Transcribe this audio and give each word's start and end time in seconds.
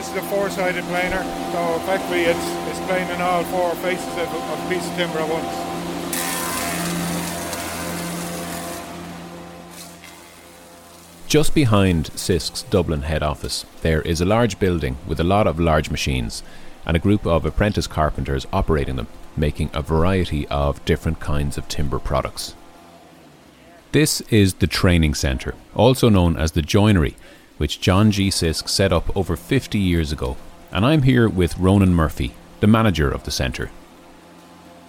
This 0.00 0.08
is 0.12 0.16
a 0.16 0.22
four-sided 0.22 0.84
planer, 0.84 1.22
so 1.52 1.76
effectively 1.76 2.22
it's, 2.22 2.38
it's 2.70 2.80
planing 2.86 3.20
all 3.20 3.44
four 3.44 3.74
faces 3.82 4.08
of, 4.16 4.34
of 4.34 4.66
a 4.66 4.68
piece 4.70 4.88
of 4.88 4.96
timber 4.96 5.18
at 5.18 5.28
once. 5.28 5.46
Just 11.28 11.54
behind 11.54 12.06
Sisk's 12.18 12.62
Dublin 12.62 13.02
head 13.02 13.22
office, 13.22 13.66
there 13.82 14.00
is 14.00 14.22
a 14.22 14.24
large 14.24 14.58
building 14.58 14.96
with 15.06 15.20
a 15.20 15.24
lot 15.24 15.46
of 15.46 15.60
large 15.60 15.90
machines 15.90 16.42
and 16.86 16.96
a 16.96 17.00
group 17.00 17.26
of 17.26 17.44
apprentice 17.44 17.86
carpenters 17.86 18.46
operating 18.54 18.96
them, 18.96 19.08
making 19.36 19.68
a 19.74 19.82
variety 19.82 20.48
of 20.48 20.82
different 20.86 21.20
kinds 21.20 21.58
of 21.58 21.68
timber 21.68 21.98
products. 21.98 22.54
This 23.92 24.22
is 24.30 24.54
the 24.54 24.66
training 24.66 25.12
centre, 25.12 25.54
also 25.74 26.08
known 26.08 26.38
as 26.38 26.52
the 26.52 26.62
joinery, 26.62 27.16
which 27.60 27.78
John 27.78 28.10
G. 28.10 28.30
Sisk 28.30 28.70
set 28.70 28.90
up 28.90 29.14
over 29.14 29.36
50 29.36 29.78
years 29.78 30.12
ago, 30.12 30.38
and 30.72 30.86
I'm 30.86 31.02
here 31.02 31.28
with 31.28 31.58
Ronan 31.58 31.92
Murphy, 31.92 32.32
the 32.60 32.66
manager 32.66 33.10
of 33.10 33.24
the 33.24 33.30
centre. 33.30 33.70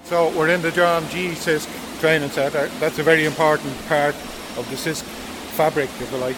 So 0.06 0.30
we're 0.30 0.48
in 0.48 0.62
the 0.62 0.72
John 0.72 1.06
G. 1.10 1.32
Sisk 1.32 1.68
training 2.00 2.30
centre. 2.30 2.68
That's 2.80 2.98
a 2.98 3.04
very 3.04 3.26
important 3.26 3.78
part 3.90 4.16
of 4.56 4.66
the 4.70 4.78
Sisk 4.78 5.04
fabric, 5.58 5.90
if 6.00 6.10
you 6.14 6.18
like. 6.20 6.38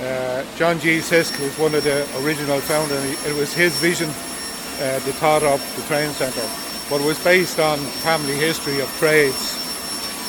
Uh, 0.00 0.46
John 0.56 0.80
G. 0.80 0.96
Sisk 1.00 1.38
was 1.38 1.52
one 1.58 1.74
of 1.74 1.84
the 1.84 2.08
original 2.24 2.58
founders. 2.60 3.26
It 3.26 3.36
was 3.36 3.52
his 3.52 3.76
vision 3.80 4.08
uh, 4.08 4.96
that 4.98 5.14
thought 5.20 5.42
up 5.42 5.60
the 5.76 5.82
training 5.82 6.14
centre, 6.14 6.48
but 6.88 7.02
it 7.02 7.06
was 7.06 7.22
based 7.22 7.60
on 7.60 7.76
family 8.00 8.32
history 8.32 8.80
of 8.80 8.88
trades. 8.96 9.58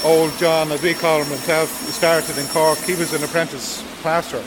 Old 0.03 0.37
John, 0.39 0.73
as 0.73 0.83
we 0.83 0.93
call 0.93 1.21
him 1.21 1.29
himself, 1.29 1.69
started 1.87 2.37
in 2.37 2.47
Cork. 2.47 2.79
He 2.79 2.95
was 2.95 3.13
an 3.13 3.23
apprentice 3.23 3.81
plasterer. 4.01 4.43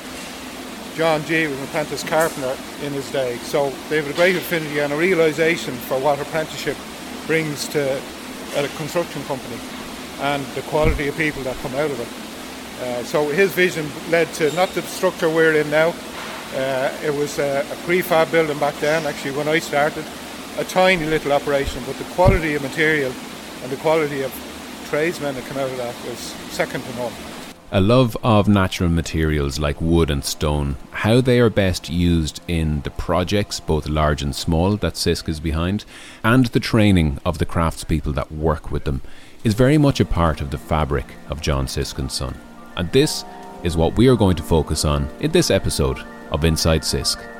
John 0.96 1.24
G. 1.24 1.48
was 1.48 1.58
an 1.58 1.64
apprentice 1.64 2.04
carpenter 2.04 2.56
in 2.82 2.92
his 2.92 3.10
day. 3.10 3.36
So 3.38 3.70
they 3.88 3.96
have 3.96 4.08
a 4.08 4.12
great 4.12 4.36
affinity 4.36 4.78
and 4.78 4.92
a 4.92 4.96
realisation 4.96 5.74
for 5.74 5.98
what 5.98 6.20
apprenticeship 6.20 6.76
brings 7.26 7.66
to 7.68 8.00
a 8.56 8.68
construction 8.76 9.22
company 9.24 9.58
and 10.20 10.44
the 10.54 10.62
quality 10.62 11.08
of 11.08 11.16
people 11.16 11.42
that 11.42 11.56
come 11.56 11.74
out 11.74 11.90
of 11.90 11.98
it. 11.98 12.08
Uh, 12.80 13.02
so 13.02 13.28
his 13.28 13.52
vision 13.52 13.90
led 14.10 14.32
to 14.34 14.52
not 14.54 14.68
the 14.70 14.82
structure 14.82 15.28
we're 15.28 15.54
in 15.54 15.68
now. 15.70 15.92
Uh, 16.54 16.96
it 17.02 17.12
was 17.12 17.40
a, 17.40 17.60
a, 17.60 17.76
prefab 17.86 18.30
building 18.30 18.58
back 18.60 18.74
then, 18.76 19.04
actually, 19.06 19.32
when 19.32 19.48
I 19.48 19.58
started. 19.58 20.04
A 20.58 20.64
tiny 20.64 21.04
little 21.06 21.32
operation, 21.32 21.82
but 21.86 21.96
the 21.96 22.04
quality 22.14 22.54
of 22.54 22.62
material 22.62 23.12
and 23.62 23.72
the 23.72 23.76
quality 23.78 24.22
of 24.22 24.32
tradesmen 24.88 25.34
that 25.34 25.44
come 25.46 25.56
out 25.58 25.70
of 25.70 25.76
that 25.78 25.94
was 26.04 26.18
second 26.50 26.82
to 26.84 26.94
none. 26.94 27.33
A 27.72 27.80
love 27.80 28.16
of 28.22 28.46
natural 28.46 28.88
materials 28.88 29.58
like 29.58 29.80
wood 29.80 30.10
and 30.10 30.24
stone, 30.24 30.76
how 30.92 31.20
they 31.20 31.40
are 31.40 31.50
best 31.50 31.90
used 31.90 32.40
in 32.46 32.82
the 32.82 32.90
projects, 32.90 33.58
both 33.58 33.88
large 33.88 34.22
and 34.22 34.34
small, 34.34 34.76
that 34.76 34.94
Sisk 34.94 35.28
is 35.28 35.40
behind, 35.40 35.84
and 36.22 36.46
the 36.46 36.60
training 36.60 37.18
of 37.24 37.38
the 37.38 37.46
craftspeople 37.46 38.14
that 38.14 38.30
work 38.30 38.70
with 38.70 38.84
them, 38.84 39.00
is 39.42 39.54
very 39.54 39.76
much 39.76 39.98
a 39.98 40.04
part 40.04 40.40
of 40.40 40.50
the 40.50 40.58
fabric 40.58 41.06
of 41.28 41.40
John 41.40 41.66
Sisk 41.66 41.98
and 41.98 42.12
Son. 42.12 42.38
And 42.76 42.92
this 42.92 43.24
is 43.64 43.76
what 43.76 43.96
we 43.96 44.08
are 44.08 44.16
going 44.16 44.36
to 44.36 44.42
focus 44.42 44.84
on 44.84 45.08
in 45.20 45.32
this 45.32 45.50
episode 45.50 45.98
of 46.30 46.44
Inside 46.44 46.82
Sisk. 46.82 47.33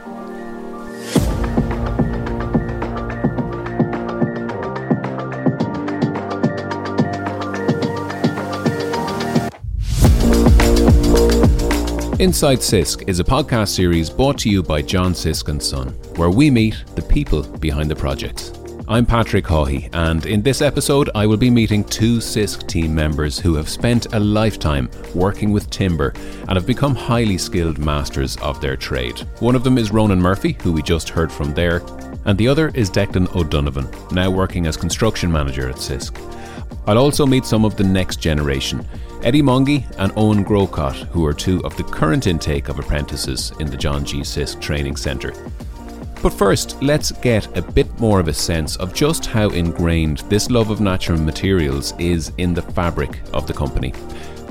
Inside 12.21 12.59
Sisk 12.59 13.09
is 13.09 13.19
a 13.19 13.25
podcast 13.25 13.71
series 13.71 14.09
brought 14.09 14.39
to 14.39 14.49
you 14.49 14.63
by 14.63 14.81
John 14.81 15.15
Sisk 15.15 15.49
and 15.49 15.61
Son, 15.61 15.89
where 16.15 16.31
we 16.31 16.49
meet 16.49 16.77
the 16.95 17.03
people 17.03 17.43
behind 17.59 17.91
the 17.91 17.97
projects. 17.97 18.53
I'm 18.87 19.05
Patrick 19.05 19.45
Hawhey, 19.45 19.91
and 19.93 20.25
in 20.25 20.41
this 20.41 20.63
episode, 20.63 21.11
I 21.17 21.27
will 21.27 21.37
be 21.37 21.51
meeting 21.51 21.83
two 21.83 22.19
Sisk 22.19 22.69
team 22.69 22.95
members 22.95 23.41
who 23.41 23.57
have 23.57 23.69
spent 23.69 24.15
a 24.15 24.21
lifetime 24.21 24.89
working 25.13 25.51
with 25.51 25.71
timber 25.71 26.15
and 26.47 26.51
have 26.51 26.67
become 26.67 26.95
highly 26.95 27.37
skilled 27.37 27.79
masters 27.79 28.37
of 28.37 28.61
their 28.61 28.77
trade. 28.77 29.19
One 29.41 29.57
of 29.57 29.65
them 29.65 29.77
is 29.77 29.91
Ronan 29.91 30.21
Murphy, 30.21 30.57
who 30.63 30.73
we 30.73 30.83
just 30.83 31.09
heard 31.09 31.33
from 31.33 31.53
there, 31.53 31.83
and 32.27 32.39
the 32.39 32.47
other 32.47 32.71
is 32.75 32.91
Declan 32.91 33.35
O'Donovan, 33.35 33.89
now 34.13 34.31
working 34.31 34.69
as 34.69 34.77
construction 34.77 35.33
manager 35.33 35.69
at 35.69 35.77
Sisk. 35.77 36.17
I'll 36.87 36.99
also 36.99 37.27
meet 37.27 37.45
some 37.45 37.65
of 37.65 37.77
the 37.77 37.85
next 37.85 38.21
generation, 38.21 38.87
Eddie 39.25 39.41
Mungy 39.41 39.91
and 39.97 40.13
Owen 40.17 40.43
Grocott, 40.43 40.97
who 41.09 41.25
are 41.25 41.33
two 41.33 41.65
of 41.65 41.75
the 41.79 41.83
current 41.83 42.27
intake 42.27 42.69
of 42.69 42.79
apprentices 42.79 43.53
in 43.59 43.71
the 43.71 43.77
John 43.77 44.05
G. 44.05 44.19
Sisk 44.21 44.61
Training 44.61 44.97
Centre. 44.97 45.33
But 46.23 46.35
first, 46.35 46.83
let's 46.83 47.11
get 47.11 47.57
a 47.57 47.63
bit 47.63 47.99
more 47.99 48.21
of 48.21 48.29
a 48.29 48.35
sense 48.35 48.77
of 48.77 48.93
just 48.93 49.25
how 49.25 49.49
ingrained 49.49 50.19
this 50.29 50.51
love 50.51 50.69
of 50.69 50.83
natural 50.83 51.19
materials 51.19 51.95
is 51.99 52.33
in 52.37 52.53
the 52.53 52.61
fabric 52.61 53.23
of 53.33 53.47
the 53.47 53.55
company. 53.55 53.93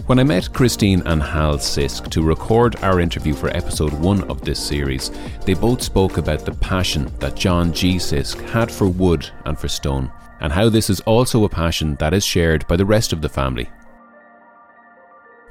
When 0.07 0.17
I 0.17 0.23
met 0.23 0.51
Christine 0.51 1.03
and 1.05 1.21
Hal 1.21 1.57
Sisk 1.59 2.09
to 2.09 2.23
record 2.23 2.75
our 2.77 2.99
interview 2.99 3.35
for 3.35 3.55
episode 3.55 3.93
one 3.93 4.23
of 4.23 4.41
this 4.41 4.59
series, 4.59 5.11
they 5.45 5.53
both 5.53 5.83
spoke 5.83 6.17
about 6.17 6.45
the 6.45 6.51
passion 6.51 7.11
that 7.19 7.35
John 7.35 7.73
G. 7.73 7.97
Sisk 7.97 8.41
had 8.49 8.71
for 8.71 8.87
wood 8.87 9.29
and 9.45 9.55
for 9.55 9.67
stone, 9.67 10.11
and 10.41 10.51
how 10.51 10.67
this 10.67 10.89
is 10.89 10.99
also 11.01 11.43
a 11.43 11.49
passion 11.49 11.93
that 11.97 12.15
is 12.15 12.25
shared 12.25 12.65
by 12.65 12.75
the 12.75 12.85
rest 12.85 13.13
of 13.13 13.21
the 13.21 13.29
family. 13.29 13.69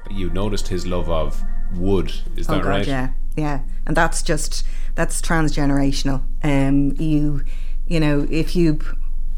You 0.09 0.29
noticed 0.29 0.67
his 0.67 0.85
love 0.85 1.09
of 1.09 1.43
wood, 1.73 2.13
is 2.35 2.49
oh 2.49 2.55
that 2.55 2.63
God, 2.63 2.69
right? 2.69 2.87
Yeah, 2.87 3.09
yeah, 3.35 3.59
and 3.85 3.97
that's 3.97 4.21
just 4.21 4.65
that's 4.95 5.21
transgenerational. 5.21 6.23
Um, 6.43 6.91
you, 6.99 7.43
you 7.87 7.99
know, 7.99 8.27
if 8.29 8.55
you 8.55 8.79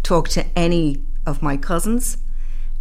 talk 0.03 0.29
to 0.29 0.45
any 0.57 1.01
of 1.25 1.41
my 1.41 1.57
cousins, 1.57 2.17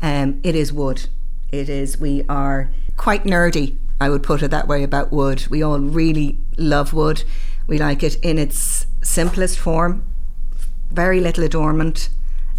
um, 0.03 0.41
it 0.43 0.55
is 0.55 0.73
wood. 0.73 1.09
It 1.53 1.69
is. 1.69 1.99
We 1.99 2.25
are 2.29 2.71
quite 2.97 3.25
nerdy. 3.25 3.77
I 4.01 4.11
would 4.11 4.23
put 4.23 4.43
it 4.43 4.51
that 4.51 4.69
way 4.69 4.83
about 4.83 5.13
wood. 5.13 5.47
We 5.49 5.63
all 5.63 5.79
really 5.79 6.39
love 6.57 6.93
wood. 6.93 7.25
We 7.67 7.79
like 7.79 8.03
it 8.03 8.17
in 8.17 8.39
its 8.39 8.87
simplest 9.03 9.59
form, 9.59 10.05
very 10.91 11.21
little 11.21 11.45
adornment. 11.45 12.09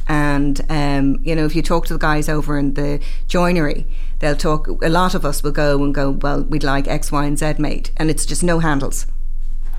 And 0.07 0.63
um, 0.69 1.19
you 1.23 1.35
know, 1.35 1.45
if 1.45 1.55
you 1.55 1.61
talk 1.61 1.87
to 1.87 1.93
the 1.93 1.99
guys 1.99 2.29
over 2.29 2.57
in 2.59 2.75
the 2.75 2.99
joinery, 3.27 3.87
they'll 4.19 4.35
talk. 4.35 4.67
A 4.83 4.89
lot 4.89 5.15
of 5.15 5.25
us 5.25 5.41
will 5.41 5.51
go 5.51 5.83
and 5.83 5.93
go. 5.93 6.11
Well, 6.11 6.43
we'd 6.43 6.63
like 6.63 6.87
X, 6.87 7.11
Y, 7.11 7.25
and 7.25 7.39
Z 7.39 7.55
made, 7.57 7.89
and 7.97 8.09
it's 8.09 8.25
just 8.25 8.43
no 8.43 8.59
handles 8.59 9.07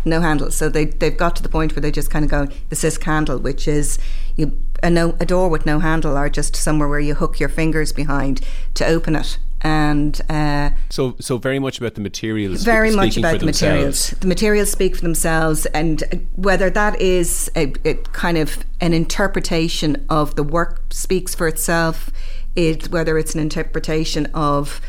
no 0.07 0.21
handles. 0.21 0.57
So 0.57 0.69
they 0.69 0.87
they've 0.87 1.17
got 1.17 1.37
to 1.37 1.43
the 1.43 1.49
point 1.49 1.75
where 1.75 1.81
they 1.81 1.91
just 1.91 2.11
kind 2.11 2.25
of 2.25 2.31
go 2.31 2.47
the 2.69 2.77
Sisk 2.77 3.03
handle, 3.03 3.39
which 3.39 3.69
is 3.69 3.99
you 4.37 4.59
a 4.83 4.89
no 4.89 5.17
a 5.21 5.27
door 5.27 5.49
with 5.49 5.67
no 5.67 5.81
handle, 5.81 6.17
or 6.17 6.29
just 6.29 6.57
somewhere 6.57 6.89
where 6.89 7.01
you 7.01 7.15
hook 7.15 7.41
your 7.41 7.49
fingers 7.49 7.93
behind 7.93 8.41
to 8.75 8.87
open 8.87 9.17
it. 9.17 9.39
And 9.67 10.21
uh, 10.31 10.71
so, 10.91 11.17
so 11.19 11.39
very 11.39 11.59
much 11.59 11.79
about 11.79 11.97
the 11.97 12.01
materials. 12.01 12.63
Very 12.63 12.95
much 12.95 13.17
about 13.17 13.41
the 13.41 13.47
materials. 13.47 14.11
The 14.11 14.29
materials 14.29 14.71
speak 14.71 14.95
for 14.95 15.03
themselves, 15.03 15.67
and 15.67 16.29
whether 16.37 16.71
that 16.71 17.01
is 17.01 17.51
a, 17.57 17.73
a 17.85 17.95
kind 18.13 18.39
of 18.39 18.65
an 18.81 18.93
interpretation 18.93 20.07
of 20.09 20.37
the 20.37 20.45
work 20.45 20.83
speaks 20.91 21.35
for 21.35 21.49
itself, 21.49 22.11
it 22.55 22.93
whether 22.93 23.19
it's 23.19 23.35
an 23.35 23.41
interpretation 23.41 24.27
of 24.35 24.81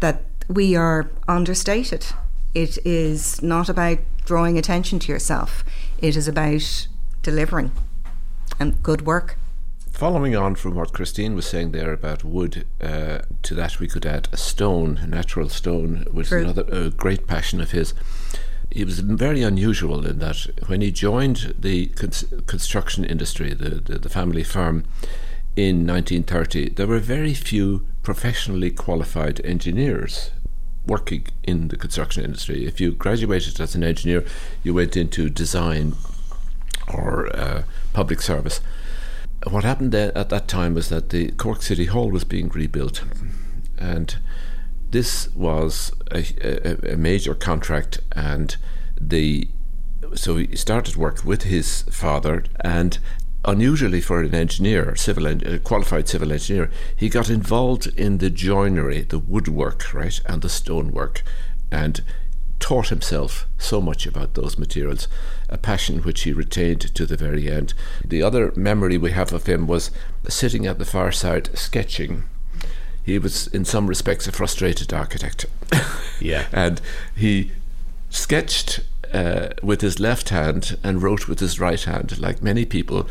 that 0.00 0.20
we 0.48 0.76
are 0.76 1.10
understated. 1.26 2.04
It 2.54 2.76
is 2.84 3.40
not 3.42 3.70
about 3.70 4.00
drawing 4.26 4.58
attention 4.58 4.98
to 4.98 5.12
yourself. 5.12 5.64
It 6.02 6.14
is 6.14 6.28
about 6.28 6.88
delivering 7.22 7.70
and 8.58 8.82
good 8.82 9.06
work. 9.06 9.38
Following 10.00 10.34
on 10.34 10.54
from 10.54 10.76
what 10.76 10.94
Christine 10.94 11.34
was 11.34 11.44
saying 11.44 11.72
there 11.72 11.92
about 11.92 12.24
wood, 12.24 12.64
uh, 12.80 13.18
to 13.42 13.54
that 13.54 13.78
we 13.78 13.86
could 13.86 14.06
add 14.06 14.30
a 14.32 14.36
stone, 14.38 14.96
a 14.96 15.06
natural 15.06 15.50
stone, 15.50 16.06
which 16.10 16.28
True. 16.28 16.38
is 16.38 16.44
another 16.44 16.88
great 16.88 17.26
passion 17.26 17.60
of 17.60 17.72
his. 17.72 17.92
He 18.70 18.82
was 18.82 19.00
very 19.00 19.42
unusual 19.42 20.06
in 20.06 20.18
that 20.20 20.46
when 20.68 20.80
he 20.80 20.90
joined 20.90 21.54
the 21.58 21.88
construction 22.46 23.04
industry, 23.04 23.52
the, 23.52 23.74
the, 23.74 23.98
the 23.98 24.08
family 24.08 24.42
firm, 24.42 24.84
in 25.54 25.86
1930, 25.86 26.70
there 26.70 26.86
were 26.86 26.98
very 26.98 27.34
few 27.34 27.86
professionally 28.02 28.70
qualified 28.70 29.44
engineers 29.44 30.30
working 30.86 31.26
in 31.42 31.68
the 31.68 31.76
construction 31.76 32.24
industry. 32.24 32.66
If 32.66 32.80
you 32.80 32.92
graduated 32.92 33.60
as 33.60 33.74
an 33.74 33.84
engineer, 33.84 34.24
you 34.62 34.72
went 34.72 34.96
into 34.96 35.28
design 35.28 35.92
or 36.88 37.28
uh, 37.36 37.64
public 37.92 38.22
service 38.22 38.62
what 39.48 39.64
happened 39.64 39.94
at 39.94 40.28
that 40.28 40.48
time 40.48 40.74
was 40.74 40.88
that 40.90 41.10
the 41.10 41.30
Cork 41.32 41.62
City 41.62 41.86
Hall 41.86 42.10
was 42.10 42.24
being 42.24 42.48
rebuilt, 42.48 43.02
and 43.78 44.16
this 44.90 45.34
was 45.34 45.92
a, 46.10 46.24
a, 46.42 46.94
a 46.94 46.96
major 46.96 47.34
contract, 47.34 48.00
and 48.12 48.56
the 49.00 49.48
so 50.14 50.36
he 50.36 50.56
started 50.56 50.96
work 50.96 51.24
with 51.24 51.42
his 51.42 51.82
father, 51.82 52.44
and 52.60 52.98
unusually 53.44 54.00
for 54.00 54.20
an 54.20 54.34
engineer, 54.34 54.94
civil 54.96 55.26
a 55.26 55.58
qualified 55.58 56.08
civil 56.08 56.32
engineer, 56.32 56.70
he 56.94 57.08
got 57.08 57.30
involved 57.30 57.86
in 57.96 58.18
the 58.18 58.30
joinery, 58.30 59.02
the 59.02 59.18
woodwork, 59.18 59.94
right, 59.94 60.20
and 60.26 60.42
the 60.42 60.48
stonework, 60.48 61.22
and 61.70 62.02
taught 62.70 62.90
himself 62.90 63.48
so 63.58 63.80
much 63.80 64.06
about 64.06 64.34
those 64.34 64.56
materials, 64.56 65.08
a 65.48 65.58
passion 65.58 65.98
which 66.04 66.20
he 66.22 66.32
retained 66.32 66.80
to 66.94 67.04
the 67.04 67.16
very 67.16 67.50
end. 67.50 67.74
The 68.04 68.22
other 68.22 68.52
memory 68.54 68.96
we 68.96 69.10
have 69.10 69.32
of 69.32 69.46
him 69.46 69.66
was 69.66 69.90
sitting 70.28 70.66
at 70.68 70.78
the 70.78 70.84
fireside 70.84 71.50
sketching. 71.58 72.26
He 73.02 73.18
was, 73.18 73.48
in 73.48 73.64
some 73.64 73.88
respects, 73.88 74.28
a 74.28 74.32
frustrated 74.32 74.92
architect. 74.92 75.46
Yeah. 76.20 76.46
and 76.52 76.82
he 77.16 77.50
sketched 78.10 78.80
uh, 79.14 79.48
with 79.62 79.80
his 79.80 79.98
left 79.98 80.28
hand 80.28 80.76
and 80.84 81.02
wrote 81.02 81.26
with 81.28 81.40
his 81.40 81.58
right 81.58 81.82
hand, 81.82 82.18
like 82.18 82.42
many 82.42 82.64
people 82.66 83.08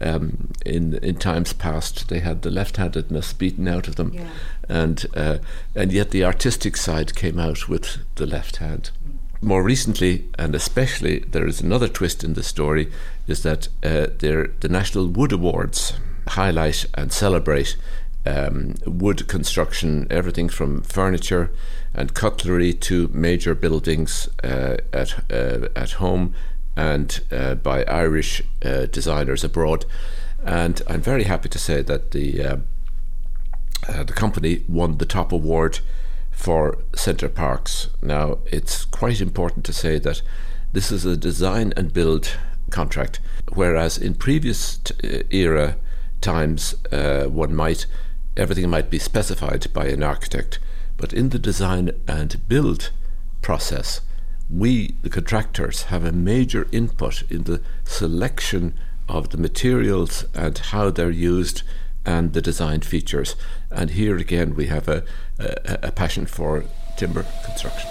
um, 0.00 0.48
in 0.66 0.94
in 1.02 1.16
times 1.16 1.52
past. 1.52 2.08
They 2.08 2.20
had 2.20 2.42
the 2.42 2.50
left-handedness 2.50 3.32
beaten 3.34 3.68
out 3.68 3.88
of 3.88 3.94
them, 3.96 4.12
Yeah. 4.12 4.28
and 4.68 5.06
uh, 5.14 5.38
and 5.74 5.92
yet 5.92 6.10
the 6.10 6.24
artistic 6.24 6.76
side 6.76 7.14
came 7.14 7.38
out 7.38 7.68
with 7.68 7.98
the 8.16 8.26
left 8.26 8.56
hand. 8.56 8.90
More 9.40 9.62
recently, 9.62 10.28
and 10.36 10.54
especially, 10.54 11.20
there 11.20 11.46
is 11.46 11.60
another 11.60 11.88
twist 11.88 12.24
in 12.24 12.34
the 12.34 12.42
story: 12.42 12.90
is 13.28 13.42
that 13.44 13.68
uh, 13.84 14.08
the 14.18 14.68
National 14.68 15.06
Wood 15.06 15.32
Awards 15.32 15.92
highlight 16.28 16.86
and 16.94 17.12
celebrate 17.12 17.76
um, 18.26 18.74
wood 18.84 19.28
construction, 19.28 20.06
everything 20.10 20.48
from 20.48 20.82
furniture 20.82 21.50
and 21.94 22.14
cutlery 22.14 22.72
to 22.74 23.08
major 23.12 23.54
buildings 23.54 24.28
uh, 24.42 24.76
at 24.92 25.14
uh, 25.30 25.68
at 25.76 25.92
home 25.92 26.34
and 26.76 27.20
uh, 27.30 27.54
by 27.54 27.84
Irish 27.84 28.42
uh, 28.64 28.86
designers 28.86 29.44
abroad. 29.44 29.84
And 30.44 30.82
I'm 30.86 31.00
very 31.00 31.24
happy 31.24 31.48
to 31.48 31.58
say 31.58 31.82
that 31.82 32.10
the 32.10 32.42
uh, 32.42 32.56
the 34.02 34.12
company 34.12 34.64
won 34.68 34.98
the 34.98 35.06
top 35.06 35.32
award 35.32 35.78
for 36.38 36.78
Center 36.94 37.28
Parcs. 37.28 37.88
Now, 38.00 38.38
it's 38.46 38.84
quite 38.84 39.20
important 39.20 39.64
to 39.66 39.72
say 39.72 39.98
that 39.98 40.22
this 40.72 40.92
is 40.92 41.04
a 41.04 41.16
design 41.16 41.72
and 41.76 41.92
build 41.92 42.38
contract, 42.70 43.18
whereas 43.54 43.98
in 43.98 44.14
previous 44.14 44.78
t- 44.78 44.94
uh, 45.02 45.22
era 45.30 45.76
times, 46.20 46.76
uh, 46.92 47.24
one 47.24 47.54
might 47.54 47.86
everything 48.36 48.70
might 48.70 48.88
be 48.88 49.00
specified 49.00 49.66
by 49.72 49.86
an 49.86 50.04
architect, 50.04 50.60
but 50.96 51.12
in 51.12 51.30
the 51.30 51.40
design 51.40 51.90
and 52.06 52.48
build 52.48 52.92
process, 53.42 54.00
we, 54.48 54.94
the 55.02 55.10
contractors, 55.10 55.84
have 55.84 56.04
a 56.04 56.12
major 56.12 56.68
input 56.70 57.24
in 57.28 57.42
the 57.42 57.60
selection 57.82 58.74
of 59.08 59.30
the 59.30 59.38
materials 59.38 60.24
and 60.34 60.56
how 60.58 60.88
they're 60.88 61.10
used 61.10 61.64
and 62.08 62.32
the 62.32 62.40
design 62.40 62.80
features. 62.80 63.36
And 63.70 63.90
here 63.90 64.16
again, 64.16 64.54
we 64.54 64.68
have 64.68 64.88
a, 64.88 65.04
a, 65.38 65.78
a 65.88 65.92
passion 65.92 66.24
for 66.24 66.64
timber 66.96 67.26
construction. 67.44 67.90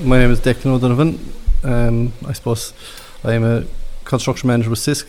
My 0.00 0.18
name 0.18 0.32
is 0.32 0.40
Declan 0.40 0.72
O'Donovan. 0.72 1.20
Um, 1.62 2.12
I 2.26 2.32
suppose 2.32 2.74
I 3.22 3.34
am 3.34 3.44
a 3.44 3.64
construction 4.04 4.48
manager 4.48 4.70
with 4.70 4.80
Sisk, 4.80 5.06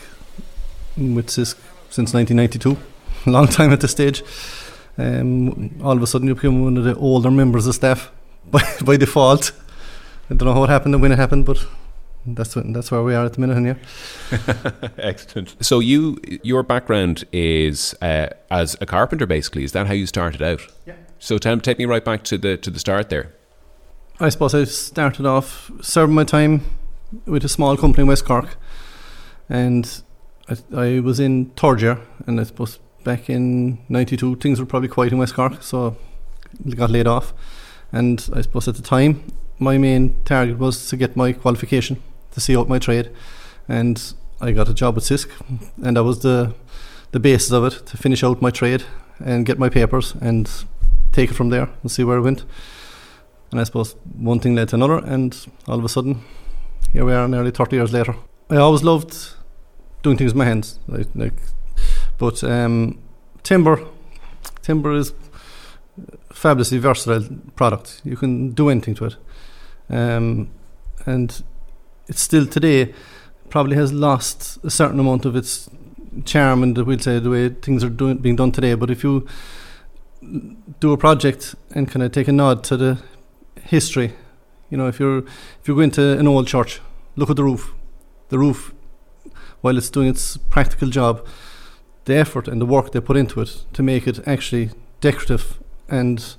with 0.95 1.27
Sisk 1.27 1.57
since 1.89 2.13
1992. 2.13 2.77
a 3.25 3.29
Long 3.31 3.47
time 3.47 3.73
at 3.73 3.81
this 3.81 3.91
stage. 3.91 4.21
Um, 4.99 5.71
all 5.83 5.97
of 5.97 6.03
a 6.03 6.07
sudden, 6.07 6.27
you 6.27 6.35
become 6.35 6.63
one 6.63 6.77
of 6.77 6.83
the 6.83 6.95
older 6.95 7.31
members 7.31 7.65
of 7.65 7.73
staff 7.73 8.11
by, 8.51 8.63
by 8.83 8.97
default. 8.97 9.51
I 10.29 10.33
don't 10.33 10.47
know 10.47 10.53
how 10.53 10.63
it 10.63 10.69
happened 10.69 10.95
and 10.95 11.01
when 11.01 11.11
it 11.11 11.17
happened, 11.17 11.45
but 11.45 11.65
that's 12.25 12.55
what, 12.55 12.71
that's 12.73 12.91
where 12.91 13.03
we 13.03 13.13
are 13.13 13.25
at 13.25 13.33
the 13.33 13.41
minute. 13.41 13.57
And 13.57 13.67
yeah, 13.67 14.89
Excellent. 14.97 15.55
So 15.63 15.79
you, 15.79 16.17
your 16.43 16.63
background 16.63 17.25
is 17.31 17.95
uh, 18.01 18.29
as 18.49 18.75
a 18.81 18.85
carpenter, 18.85 19.27
basically. 19.27 19.63
Is 19.63 19.73
that 19.73 19.87
how 19.87 19.93
you 19.93 20.07
started 20.07 20.41
out? 20.41 20.61
Yeah. 20.85 20.95
So 21.19 21.37
tell, 21.37 21.59
take 21.59 21.77
me 21.77 21.85
right 21.85 22.03
back 22.03 22.23
to 22.25 22.37
the 22.37 22.57
to 22.57 22.69
the 22.69 22.79
start 22.79 23.09
there. 23.09 23.33
I 24.19 24.29
suppose 24.29 24.55
I 24.55 24.63
started 24.63 25.25
off 25.25 25.71
serving 25.81 26.15
my 26.15 26.23
time 26.23 26.61
with 27.25 27.43
a 27.43 27.49
small 27.49 27.77
company 27.77 28.03
in 28.03 28.07
West 28.07 28.25
Cork, 28.25 28.57
and 29.49 30.01
I, 30.49 30.57
I 30.75 30.99
was 30.99 31.19
in 31.19 31.47
third 31.57 31.81
year, 31.81 31.99
and 32.25 32.39
I 32.39 32.43
suppose 32.43 32.79
back 33.03 33.29
in 33.29 33.79
'92 33.89 34.37
things 34.37 34.59
were 34.59 34.65
probably 34.65 34.89
quiet 34.89 35.11
in 35.11 35.17
West 35.17 35.33
Cork, 35.33 35.61
so 35.61 35.97
got 36.75 36.89
laid 36.89 37.07
off, 37.07 37.33
and 37.91 38.29
I 38.33 38.41
suppose 38.41 38.67
at 38.67 38.75
the 38.75 38.81
time 38.81 39.23
my 39.59 39.77
main 39.77 40.15
target 40.25 40.57
was 40.57 40.89
to 40.89 40.97
get 40.97 41.15
my 41.15 41.33
qualification 41.33 42.01
to 42.31 42.41
see 42.41 42.57
out 42.57 42.69
my 42.69 42.79
trade, 42.79 43.09
and 43.67 44.13
I 44.41 44.51
got 44.51 44.69
a 44.69 44.73
job 44.73 44.97
at 44.97 45.03
Sisk, 45.03 45.29
and 45.83 45.97
that 45.97 46.03
was 46.03 46.19
the 46.19 46.53
the 47.11 47.19
basis 47.19 47.51
of 47.51 47.63
it 47.63 47.85
to 47.85 47.97
finish 47.97 48.23
out 48.23 48.41
my 48.41 48.51
trade 48.51 48.83
and 49.19 49.45
get 49.45 49.57
my 49.57 49.69
papers 49.69 50.15
and 50.19 50.65
take 51.13 51.31
it 51.31 51.33
from 51.33 51.49
there 51.49 51.69
and 51.81 51.89
see 51.89 52.03
where 52.03 52.17
it 52.17 52.21
went. 52.21 52.43
And 53.51 53.61
I 53.61 53.63
suppose 53.63 53.95
one 54.17 54.39
thing 54.39 54.55
led 54.55 54.69
to 54.69 54.75
another, 54.75 54.97
and 54.97 55.33
all 55.67 55.79
of 55.79 55.85
a 55.85 55.89
sudden, 55.89 56.23
here 56.91 57.05
we 57.05 57.13
are, 57.13 57.27
nearly 57.27 57.51
30 57.51 57.75
years 57.77 57.93
later. 57.93 58.15
I 58.49 58.57
always 58.57 58.83
loved 58.83 59.15
doing 60.03 60.17
things 60.17 60.33
with 60.33 60.37
my 60.37 60.45
hands, 60.45 60.79
like, 60.87 61.07
like 61.15 61.33
but 62.17 62.43
um, 62.43 63.01
timber, 63.43 63.81
timber 64.61 64.93
is 64.93 65.13
fabulously 66.35 66.77
versatile 66.77 67.27
product. 67.55 68.01
You 68.03 68.17
can 68.17 68.51
do 68.51 68.69
anything 68.69 68.93
to 68.95 69.05
it, 69.05 69.15
um, 69.89 70.49
and 71.05 71.43
it's 72.07 72.21
still 72.21 72.45
today 72.45 72.93
probably 73.49 73.75
has 73.75 73.93
lost 73.93 74.57
a 74.63 74.69
certain 74.69 74.99
amount 74.99 75.25
of 75.25 75.35
its 75.35 75.69
charm 76.25 76.63
and 76.63 76.77
we'll 76.77 76.99
say 76.99 77.19
the 77.19 77.29
way 77.29 77.49
things 77.49 77.83
are 77.83 77.89
doing, 77.89 78.17
being 78.17 78.35
done 78.35 78.51
today. 78.51 78.73
But 78.73 78.89
if 78.89 79.03
you 79.03 79.27
do 80.79 80.91
a 80.91 80.97
project 80.97 81.55
and 81.71 81.89
kind 81.89 82.03
of 82.03 82.11
take 82.11 82.27
a 82.27 82.31
nod 82.31 82.63
to 82.65 82.77
the 82.77 82.97
history. 83.63 84.13
You 84.69 84.77
know, 84.77 84.87
if 84.87 84.99
you're 84.99 85.19
if 85.19 85.67
you 85.67 85.75
go 85.75 85.81
into 85.81 86.17
an 86.17 86.27
old 86.27 86.47
church, 86.47 86.81
look 87.15 87.29
at 87.29 87.35
the 87.35 87.43
roof. 87.43 87.73
The 88.29 88.39
roof, 88.39 88.73
while 89.61 89.77
it's 89.77 89.89
doing 89.89 90.07
its 90.07 90.37
practical 90.37 90.89
job, 90.89 91.25
the 92.05 92.15
effort 92.15 92.47
and 92.47 92.59
the 92.59 92.65
work 92.65 92.91
they 92.91 92.99
put 92.99 93.17
into 93.17 93.41
it 93.41 93.65
to 93.73 93.83
make 93.83 94.07
it 94.07 94.27
actually 94.27 94.71
decorative 95.01 95.59
and 95.89 96.35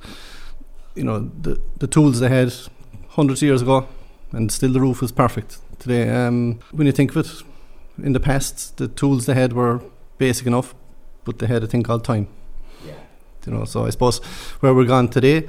you 0.95 1.05
know 1.05 1.31
the 1.41 1.61
the 1.79 1.87
tools 1.87 2.21
they 2.21 2.29
had 2.29 2.53
hundreds 3.11 3.43
of 3.43 3.47
years 3.47 3.63
ago, 3.63 3.89
and 4.33 4.51
still 4.51 4.73
the 4.73 4.81
roof 4.81 5.03
is 5.03 5.13
perfect 5.13 5.59
today. 5.79 6.09
Um, 6.09 6.61
when 6.73 6.87
you 6.87 6.93
think 6.93 7.11
of 7.11 7.19
it, 7.19 7.43
in 8.03 8.13
the 8.13 8.21
past 8.21 8.77
the 8.77 8.89
tools 8.89 9.27
they 9.27 9.35
had 9.35 9.53
were 9.53 9.81
basic 10.19 10.47
enough, 10.47 10.75
but 11.25 11.39
they 11.39 11.47
had 11.47 11.63
a 11.63 11.67
thing 11.67 11.83
called 11.83 12.05
time. 12.05 12.29
Yeah. 12.85 12.95
You 13.47 13.53
know, 13.53 13.65
so 13.65 13.87
I 13.87 13.91
suppose 13.91 14.19
where 14.61 14.75
we're 14.75 14.87
gone 14.87 15.09
today 15.09 15.47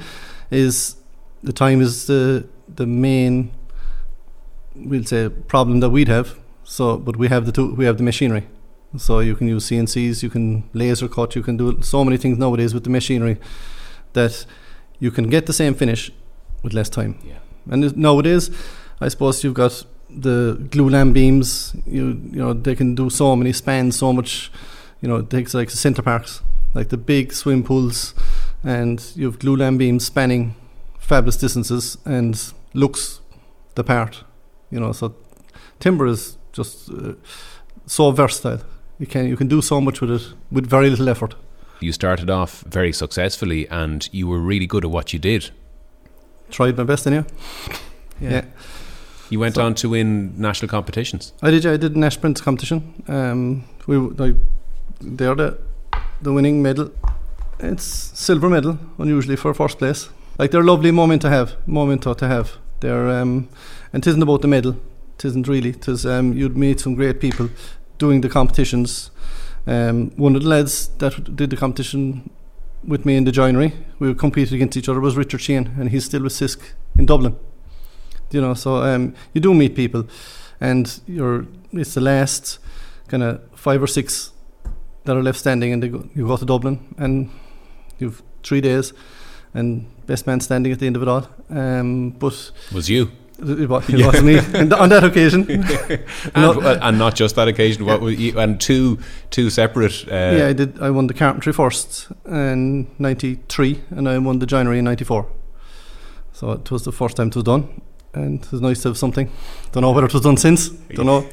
is 0.52 0.98
the 1.44 1.54
time 1.54 1.82
is 1.82 2.08
the 2.08 2.48
the 2.68 2.86
main 2.86 3.52
we'll 4.76 5.04
say 5.04 5.30
problem 5.30 5.80
that 5.80 5.90
we'd 5.90 6.08
have. 6.08 6.38
So, 6.64 6.98
but 6.98 7.16
we 7.16 7.30
have 7.30 7.46
the 7.46 7.52
tool, 7.52 7.74
we 7.74 7.86
have 7.86 7.98
the 7.98 8.04
machinery. 8.04 8.48
So 8.98 9.20
you 9.20 9.36
can 9.36 9.48
use 9.48 9.66
CNCs, 9.70 10.24
you 10.24 10.30
can 10.30 10.70
laser 10.74 11.08
cut, 11.08 11.36
you 11.36 11.44
can 11.44 11.58
do 11.58 11.82
so 11.82 12.04
many 12.04 12.18
things 12.18 12.38
nowadays 12.38 12.74
with 12.74 12.84
the 12.84 12.90
machinery 12.90 13.38
that 14.18 14.46
you 15.00 15.12
can 15.12 15.30
get 15.30 15.46
the 15.46 15.54
same 15.54 15.74
finish 15.74 16.12
with 16.64 16.74
less 16.74 16.90
time. 16.90 17.14
Yeah. 17.24 17.40
And 17.70 17.96
nowadays, 17.98 18.50
I 19.02 19.10
suppose 19.10 19.44
you've 19.44 19.54
got 19.54 19.86
the 20.10 20.58
glulam 20.70 21.14
beams. 21.14 21.76
You 21.86 22.08
you 22.32 22.42
know 22.44 22.54
they 22.54 22.76
can 22.76 22.96
do 22.96 23.10
so 23.10 23.36
many 23.36 23.54
spans, 23.54 23.98
so 23.98 24.14
much. 24.14 24.52
You 25.02 25.10
know, 25.10 25.18
it 25.18 25.30
takes 25.30 25.54
like 25.54 25.70
the 25.70 25.78
Center 25.78 26.02
Parcs, 26.02 26.42
like 26.74 26.90
the 26.90 26.98
big 26.98 27.34
swim 27.34 27.64
pools, 27.64 28.16
and 28.64 29.04
you 29.16 29.26
have 29.26 29.40
glulam 29.40 29.78
beams 29.78 30.06
spanning 30.06 30.56
fabulous 31.00 31.38
distances 31.38 31.98
and 32.06 32.54
looks 32.74 33.22
the 33.76 33.84
part. 33.84 34.24
You 34.72 34.80
know, 34.80 34.92
so 34.94 35.14
timber 35.80 36.08
is 36.08 36.38
just 36.52 36.90
uh, 36.90 37.14
so 37.86 38.12
versatile. 38.12 38.62
You 39.00 39.08
can 39.08 39.28
you 39.28 39.38
can 39.38 39.48
do 39.48 39.62
so 39.62 39.80
much 39.82 40.02
with 40.02 40.12
it 40.12 40.34
with 40.52 40.66
very 40.70 40.90
little 40.90 41.10
effort. 41.10 41.36
You 41.80 41.92
started 41.92 42.30
off 42.30 42.62
very 42.68 42.92
successfully, 42.94 43.68
and 43.70 44.08
you 44.12 44.28
were 44.28 44.40
really 44.40 44.66
good 44.68 44.84
at 44.84 44.92
what 44.92 45.14
you 45.14 45.20
did. 45.20 45.52
Tried 46.50 46.78
my 46.78 46.84
best, 46.84 47.06
in 47.08 47.26
Yeah. 48.22 48.46
You 49.30 49.40
went 49.40 49.56
So- 49.56 49.66
on 49.66 49.76
to 49.76 49.90
win 49.90 50.34
national 50.38 50.70
competitions. 50.70 51.34
I 51.42 51.52
did. 51.52 51.66
I 51.66 51.78
did 51.78 51.96
a 51.96 52.00
Nash 52.00 52.20
Prince 52.20 52.42
competition. 52.42 53.04
Um, 53.08 53.64
we 53.86 53.98
like 53.98 54.36
they're 55.02 55.36
the 55.36 55.58
the 56.22 56.32
winning 56.34 56.62
medal. 56.62 56.90
It's 57.60 57.84
silver 57.84 58.50
medal, 58.50 58.78
unusually 58.98 59.36
for 59.36 59.54
first 59.54 59.78
place. 59.78 60.10
Like 60.40 60.52
they're 60.52 60.62
a 60.62 60.72
lovely 60.72 60.92
moment 60.92 61.22
to 61.24 61.30
have, 61.30 61.56
moment 61.68 62.04
to 62.04 62.16
to 62.16 62.28
have. 62.28 62.52
They're 62.80 63.10
um, 63.22 63.48
and 63.94 64.04
it 64.06 64.10
isn't 64.10 64.22
about 64.24 64.42
the 64.42 64.48
medal. 64.48 64.76
It 65.18 65.26
isn't 65.26 65.48
really. 65.48 65.70
It 65.72 65.88
is 65.88 66.06
um, 66.06 66.34
you'd 66.34 66.56
meet 66.58 66.80
some 66.80 66.96
great 66.96 67.20
people 67.20 67.50
doing 68.00 68.22
the 68.22 68.30
competitions. 68.30 69.12
Um, 69.68 70.12
one 70.16 70.36
of 70.36 70.44
the 70.44 70.48
lads 70.48 70.88
that 71.00 71.36
did 71.36 71.50
the 71.50 71.58
competition 71.58 72.30
with 72.88 73.06
me 73.06 73.18
in 73.18 73.26
the 73.26 73.32
joinery, 73.32 73.74
we 74.00 74.14
competed 74.16 74.54
against 74.54 74.78
each 74.78 74.88
other, 74.88 75.02
was 75.02 75.18
Richard 75.18 75.42
Sheehan, 75.42 75.76
and 75.78 75.90
he's 75.90 76.06
still 76.06 76.24
with 76.24 76.34
Sisk 76.34 76.60
in 76.98 77.06
Dublin. 77.06 77.36
You 78.32 78.42
know, 78.42 78.54
so 78.54 78.78
um, 78.78 79.14
you 79.34 79.42
do 79.42 79.54
meet 79.54 79.76
people, 79.76 80.08
and 80.62 81.00
you're 81.06 81.46
it's 81.74 81.94
the 81.94 82.02
last 82.02 82.60
kind 83.08 83.24
of 83.24 83.42
five 83.56 83.84
or 83.84 83.88
six 83.88 84.32
that 85.04 85.16
are 85.16 85.24
left 85.24 85.40
standing, 85.40 85.74
and 85.74 85.92
go, 85.92 86.10
you 86.16 86.28
go 86.28 86.38
to 86.38 86.46
Dublin, 86.46 86.96
and 86.98 87.30
you've 88.00 88.24
three 88.44 88.62
days, 88.62 88.94
and 89.54 89.86
best 90.06 90.28
man 90.28 90.40
standing 90.40 90.72
at 90.72 90.80
the 90.80 90.88
end 90.88 90.96
of 90.96 91.02
it 91.02 91.08
all. 91.08 91.28
Um, 91.50 92.12
but 92.12 92.52
was 92.74 92.90
you? 92.90 93.12
It, 93.40 93.70
was, 93.70 93.88
it 93.88 94.00
yeah. 94.00 94.22
me 94.22 94.38
on 94.40 94.90
that 94.90 95.04
occasion, 95.04 95.50
and, 95.52 96.36
no, 96.36 96.60
and, 96.60 96.98
not 96.98 97.16
just 97.16 97.36
that 97.36 97.48
occasion. 97.48 97.86
What 97.86 98.02
you, 98.02 98.40
and 98.40 98.60
two 98.60 98.98
two 99.30 99.52
separate. 99.52 100.08
Uh, 100.08 100.38
yeah, 100.38 100.48
I 100.48 100.54
did. 100.54 100.82
I 100.82 100.90
won 100.90 101.06
the 101.06 101.14
carpentry 101.14 101.54
first 101.54 102.08
in 102.26 102.88
'93, 102.98 103.84
and 103.92 104.10
I 104.10 104.18
won 104.18 104.40
the 104.40 104.48
joinery 104.48 104.80
in 104.80 104.86
'94. 104.86 105.28
So 106.34 106.52
it 106.54 106.72
was 106.72 106.84
the 106.84 106.92
first 106.92 107.18
time 107.18 107.28
it 107.28 107.36
was 107.36 107.44
done, 107.44 107.82
and 108.16 108.44
it 108.44 108.52
was 108.52 108.62
nice 108.62 108.82
to 108.82 108.90
have 108.90 108.98
something. 108.98 109.32
Don't 109.72 109.82
know 109.82 109.92
whether 109.92 110.08
it 110.08 110.14
was 110.14 110.24
done 110.24 110.38
since. 110.38 110.70
Don't 110.70 111.06
know. 111.06 111.30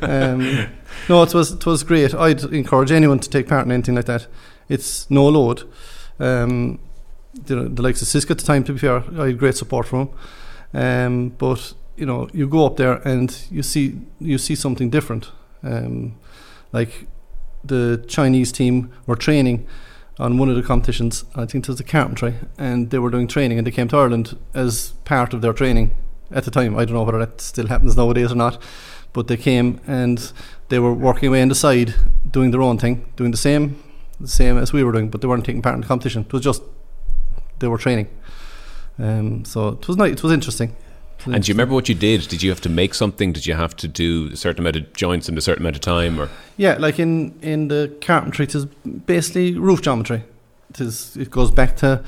um, 0.02 0.68
no, 1.08 1.22
it 1.22 1.32
was 1.32 1.52
it 1.52 1.64
was 1.64 1.84
great. 1.84 2.12
I'd 2.12 2.42
encourage 2.44 2.90
anyone 2.90 3.20
to 3.20 3.30
take 3.30 3.46
part 3.46 3.66
in 3.66 3.72
anything 3.72 3.94
like 3.94 4.06
that. 4.06 4.26
It's 4.68 5.08
no 5.10 5.28
load. 5.28 5.62
Um, 6.18 6.80
the, 7.34 7.68
the 7.68 7.82
likes 7.82 8.02
of 8.02 8.08
Sisk 8.08 8.30
at 8.30 8.38
the 8.38 8.44
time, 8.44 8.64
to 8.64 8.72
be 8.72 8.78
fair, 8.78 9.04
I 9.18 9.26
had 9.26 9.38
great 9.38 9.56
support 9.56 9.86
from 9.86 10.00
him. 10.00 10.08
Um, 10.72 11.30
but 11.30 11.74
you 11.96 12.06
know, 12.06 12.28
you 12.32 12.48
go 12.48 12.66
up 12.66 12.76
there 12.76 12.94
and 13.06 13.36
you 13.50 13.62
see 13.62 14.00
you 14.20 14.38
see 14.38 14.54
something 14.54 14.90
different. 14.90 15.30
Um, 15.62 16.16
like 16.72 17.06
the 17.64 18.04
Chinese 18.08 18.52
team 18.52 18.90
were 19.06 19.16
training 19.16 19.66
on 20.18 20.38
one 20.38 20.48
of 20.48 20.56
the 20.56 20.62
competitions. 20.62 21.24
I 21.34 21.46
think 21.46 21.64
it 21.64 21.68
was 21.68 21.78
the 21.78 21.84
carpentry, 21.84 22.34
and 22.58 22.90
they 22.90 22.98
were 22.98 23.10
doing 23.10 23.28
training, 23.28 23.58
and 23.58 23.66
they 23.66 23.70
came 23.70 23.88
to 23.88 23.96
Ireland 23.96 24.38
as 24.54 24.90
part 25.04 25.34
of 25.34 25.40
their 25.40 25.52
training 25.52 25.92
at 26.30 26.44
the 26.44 26.50
time. 26.50 26.76
I 26.76 26.84
don't 26.84 26.94
know 26.94 27.02
whether 27.02 27.18
that 27.18 27.40
still 27.40 27.66
happens 27.66 27.96
nowadays 27.96 28.32
or 28.32 28.36
not, 28.36 28.62
but 29.12 29.28
they 29.28 29.36
came 29.36 29.80
and 29.86 30.32
they 30.68 30.78
were 30.78 30.94
working 30.94 31.28
away 31.28 31.42
on 31.42 31.48
the 31.48 31.54
side, 31.54 31.94
doing 32.30 32.50
their 32.50 32.62
own 32.62 32.78
thing, 32.78 33.10
doing 33.16 33.30
the 33.30 33.36
same, 33.36 33.82
the 34.20 34.28
same 34.28 34.56
as 34.56 34.72
we 34.72 34.84
were 34.84 34.92
doing, 34.92 35.10
but 35.10 35.20
they 35.20 35.28
weren't 35.28 35.44
taking 35.44 35.62
part 35.62 35.74
in 35.74 35.80
the 35.80 35.86
competition. 35.86 36.22
It 36.22 36.32
was 36.32 36.42
just 36.42 36.62
they 37.58 37.68
were 37.68 37.78
training. 37.78 38.08
Um, 39.00 39.44
so 39.44 39.68
it 39.68 39.88
was 39.88 39.96
nice. 39.96 40.12
It 40.12 40.22
was 40.22 40.32
interesting. 40.32 40.76
And 41.26 41.44
do 41.44 41.50
you 41.50 41.54
remember 41.54 41.74
what 41.74 41.88
you 41.88 41.94
did? 41.94 42.28
Did 42.28 42.42
you 42.42 42.50
have 42.50 42.60
to 42.62 42.68
make 42.68 42.94
something? 42.94 43.32
Did 43.32 43.46
you 43.46 43.54
have 43.54 43.76
to 43.76 43.88
do 43.88 44.30
a 44.32 44.36
certain 44.36 44.60
amount 44.60 44.76
of 44.76 44.92
joints 44.94 45.28
in 45.28 45.36
a 45.36 45.40
certain 45.40 45.62
amount 45.62 45.76
of 45.76 45.82
time? 45.82 46.18
Or 46.18 46.30
yeah, 46.56 46.76
like 46.78 46.98
in 46.98 47.38
in 47.42 47.68
the 47.68 47.94
carpentry, 48.00 48.44
it 48.44 48.54
is 48.54 48.64
basically 48.64 49.58
roof 49.58 49.82
geometry. 49.82 50.24
It 50.70 50.80
is. 50.80 51.16
It 51.16 51.30
goes 51.30 51.50
back 51.50 51.76
to 51.78 52.02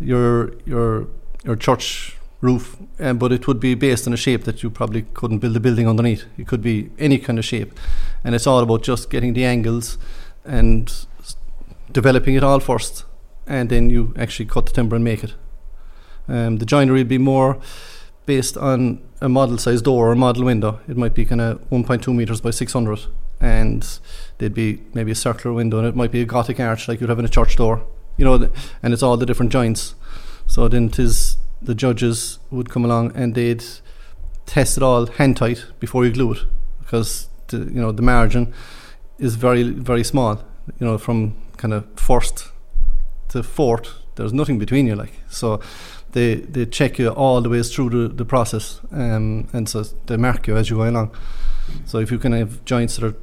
your 0.00 0.54
your 0.64 1.06
your 1.44 1.56
church 1.56 2.16
roof, 2.40 2.76
um, 2.98 3.18
but 3.18 3.32
it 3.32 3.46
would 3.46 3.60
be 3.60 3.74
based 3.74 4.06
on 4.06 4.12
a 4.12 4.16
shape 4.16 4.44
that 4.44 4.62
you 4.62 4.70
probably 4.70 5.02
couldn't 5.02 5.38
build 5.38 5.56
a 5.56 5.60
building 5.60 5.88
underneath. 5.88 6.24
It 6.36 6.46
could 6.46 6.62
be 6.62 6.90
any 6.98 7.18
kind 7.18 7.38
of 7.38 7.44
shape, 7.44 7.78
and 8.24 8.34
it's 8.34 8.46
all 8.46 8.60
about 8.60 8.82
just 8.82 9.10
getting 9.10 9.34
the 9.34 9.44
angles 9.44 9.98
and 10.44 10.92
developing 11.92 12.34
it 12.34 12.42
all 12.42 12.60
first, 12.60 13.04
and 13.46 13.70
then 13.70 13.90
you 13.90 14.14
actually 14.16 14.46
cut 14.46 14.66
the 14.66 14.72
timber 14.72 14.96
and 14.96 15.04
make 15.04 15.22
it. 15.22 15.34
Um, 16.28 16.58
the 16.58 16.66
joinery 16.66 17.00
would 17.00 17.08
be 17.08 17.18
more 17.18 17.58
based 18.26 18.56
on 18.58 19.00
a 19.20 19.28
model 19.28 19.56
size 19.56 19.80
door 19.80 20.08
or 20.08 20.12
a 20.12 20.16
model 20.16 20.44
window. 20.44 20.80
It 20.86 20.96
might 20.96 21.14
be 21.14 21.24
kind 21.24 21.40
of 21.40 21.58
1.2 21.70 22.14
meters 22.14 22.40
by 22.40 22.50
600, 22.50 23.06
and 23.40 23.98
there'd 24.36 24.54
be 24.54 24.82
maybe 24.92 25.12
a 25.12 25.14
circular 25.14 25.54
window, 25.54 25.78
and 25.78 25.86
it 25.86 25.96
might 25.96 26.12
be 26.12 26.20
a 26.20 26.26
Gothic 26.26 26.60
arch 26.60 26.88
like 26.88 27.00
you'd 27.00 27.08
have 27.08 27.18
in 27.18 27.24
a 27.24 27.28
church 27.28 27.56
door, 27.56 27.84
you 28.16 28.24
know, 28.24 28.50
and 28.82 28.92
it's 28.92 29.02
all 29.02 29.16
the 29.16 29.26
different 29.26 29.50
joints. 29.50 29.94
So 30.46 30.68
then 30.68 30.90
tis 30.90 31.36
the 31.60 31.74
judges 31.74 32.38
would 32.50 32.70
come 32.70 32.84
along 32.84 33.16
and 33.16 33.34
they'd 33.34 33.64
test 34.46 34.76
it 34.76 34.82
all 34.82 35.06
hand 35.06 35.36
tight 35.36 35.64
before 35.80 36.04
you 36.04 36.12
glue 36.12 36.32
it, 36.32 36.38
because 36.80 37.28
the, 37.48 37.58
you 37.58 37.80
know 37.80 37.92
the 37.92 38.02
margin 38.02 38.52
is 39.18 39.34
very 39.34 39.62
very 39.62 40.04
small. 40.04 40.42
You 40.78 40.86
know, 40.86 40.98
from 40.98 41.34
kind 41.56 41.72
of 41.72 41.86
first 41.96 42.50
to 43.30 43.42
fourth, 43.42 43.88
there's 44.16 44.32
nothing 44.32 44.58
between 44.58 44.86
you, 44.86 44.94
like 44.94 45.14
so 45.28 45.60
they 46.12 46.36
they 46.36 46.66
check 46.66 46.98
you 46.98 47.08
all 47.08 47.40
the 47.40 47.48
ways 47.48 47.74
through 47.74 47.90
the, 47.90 48.08
the 48.14 48.24
process, 48.24 48.80
um, 48.92 49.48
and 49.52 49.68
so 49.68 49.84
they 50.06 50.16
mark 50.16 50.46
you 50.46 50.56
as 50.56 50.70
you 50.70 50.76
go 50.76 50.88
along. 50.88 51.10
So 51.84 51.98
if 51.98 52.10
you 52.10 52.18
can 52.18 52.32
have 52.32 52.64
joints 52.64 52.96
that 52.96 53.06
are 53.06 53.16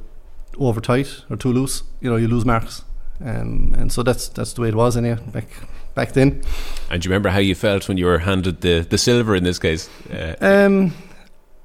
over 0.58 0.80
tight 0.80 1.24
or 1.28 1.36
too 1.36 1.52
loose, 1.52 1.82
you 2.00 2.10
know 2.10 2.16
you 2.16 2.28
lose 2.28 2.44
marks, 2.44 2.84
um, 3.20 3.74
and 3.76 3.92
so 3.92 4.02
that's 4.02 4.28
that's 4.28 4.52
the 4.52 4.62
way 4.62 4.68
it 4.68 4.74
was 4.74 4.96
anyway 4.96 5.18
back 5.32 5.48
back 5.94 6.12
then. 6.12 6.42
And 6.90 7.02
do 7.02 7.08
you 7.08 7.10
remember 7.10 7.30
how 7.30 7.40
you 7.40 7.54
felt 7.54 7.88
when 7.88 7.98
you 7.98 8.06
were 8.06 8.18
handed 8.18 8.60
the 8.60 8.86
the 8.88 8.98
silver 8.98 9.34
in 9.34 9.44
this 9.44 9.58
case? 9.58 9.88
Uh, 10.10 10.36
um, 10.40 10.92